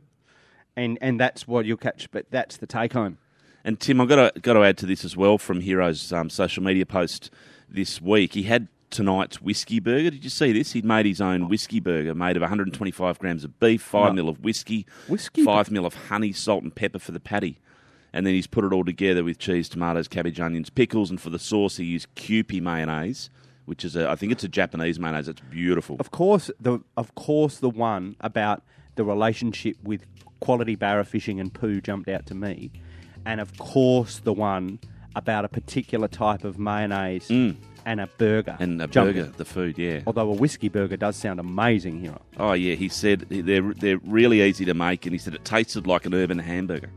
[0.75, 3.17] And, and that's what you'll catch, but that's the take home.
[3.63, 6.29] And Tim, I've got to, got to add to this as well from Hero's um,
[6.29, 7.29] social media post
[7.69, 8.33] this week.
[8.33, 10.09] He had tonight's whiskey burger.
[10.09, 10.71] Did you see this?
[10.71, 14.13] He'd made his own whiskey burger made of 125 grams of beef, 5 No.
[14.13, 17.59] mil of whiskey, Whiskey 5 mil of honey, salt, and pepper for the patty.
[18.13, 21.29] And then he's put it all together with cheese, tomatoes, cabbage, onions, pickles, and for
[21.29, 23.29] the sauce he used Kewpie mayonnaise,
[23.65, 25.27] which is a, I think it's a Japanese mayonnaise.
[25.29, 25.95] It's beautiful.
[25.99, 28.63] Of course, the of course the one about
[28.95, 30.05] the relationship with
[30.41, 32.71] quality barra fishing and poo jumped out to me,
[33.25, 34.79] and of course the one
[35.15, 37.55] about a particular type of mayonnaise mm.
[37.85, 39.37] and a burger And a jumped burger, out.
[39.37, 40.01] the food, yeah.
[40.07, 42.15] Although a whiskey burger does sound amazing here.
[42.37, 45.87] Oh yeah, he said they're they're really easy to make, and he said it tasted
[45.87, 46.89] like an urban hamburger.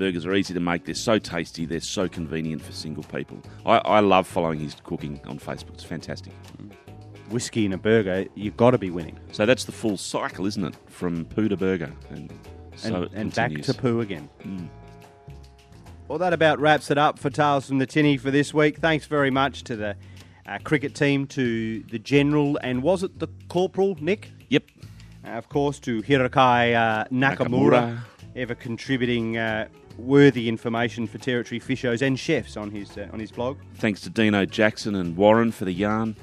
[0.00, 0.86] Burgers are easy to make.
[0.86, 1.66] They're so tasty.
[1.66, 3.38] They're so convenient for single people.
[3.66, 5.74] I, I love following his cooking on Facebook.
[5.74, 6.32] It's fantastic.
[7.28, 9.18] Whiskey and a burger, you've got to be winning.
[9.32, 10.74] So that's the full cycle, isn't it?
[10.86, 12.32] From poo to burger, and
[12.76, 13.66] so and, it and back continues.
[13.66, 14.30] to poo again.
[14.42, 14.70] Mm.
[16.08, 18.78] Well, that about wraps it up for Tales from the Tinny for this week.
[18.78, 19.96] Thanks very much to the
[20.46, 24.32] uh, cricket team, to the general, and was it the corporal, Nick?
[24.48, 24.64] Yep.
[25.26, 28.00] Uh, of course, to Hirakai uh, Nakamura, Nakamura.
[28.34, 29.68] ever contributing uh,
[30.00, 33.58] worthy information for territory fishers and chefs on his uh, on his blog.
[33.76, 36.16] Thanks to Dino Jackson and Warren for the yarn.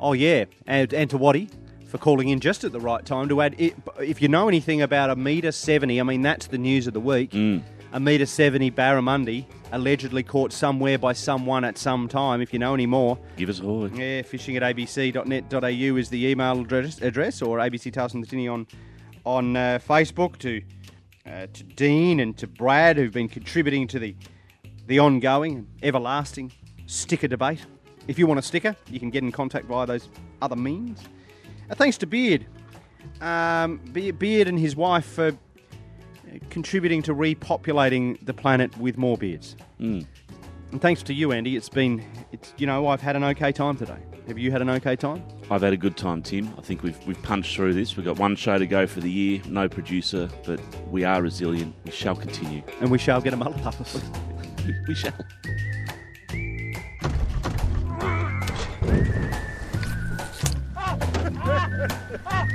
[0.00, 1.48] Oh yeah, and, and to Waddy
[1.86, 3.54] for calling in just at the right time to add.
[3.58, 6.94] It, if you know anything about a meter seventy, I mean that's the news of
[6.94, 7.30] the week.
[7.30, 7.62] Mm.
[7.92, 12.40] A meter seventy barramundi allegedly caught somewhere by someone at some time.
[12.40, 13.90] If you know any more, Give us a hoy.
[13.94, 18.48] yeah, fishing at abc.net.au is the email address, address or ABC Tales from the Tinny
[18.48, 18.66] on
[19.24, 20.60] on uh, Facebook to
[21.26, 24.14] uh, to Dean and to Brad who've been contributing to the
[24.86, 26.52] the ongoing and everlasting
[26.86, 27.64] sticker debate.
[28.06, 30.10] If you want a sticker, you can get in contact via those
[30.42, 31.02] other means.
[31.70, 32.46] Uh, thanks to Beard,
[33.22, 35.32] um, Be- Beard and his wife for uh,
[36.50, 39.56] contributing to repopulating the planet with more beards.
[39.80, 40.06] Mm.
[40.72, 41.56] And thanks to you, Andy.
[41.56, 43.98] It's been, it's you know, I've had an okay time today.
[44.26, 45.24] Have you had an okay time?
[45.50, 46.52] I've had a good time, Tim.
[46.56, 47.96] I think we've we've punched through this.
[47.96, 49.42] We've got one show to go for the year.
[49.46, 51.74] No producer, but we are resilient.
[51.84, 52.62] We shall continue.
[52.80, 53.74] And we shall get a mullet up
[54.88, 55.12] we shall.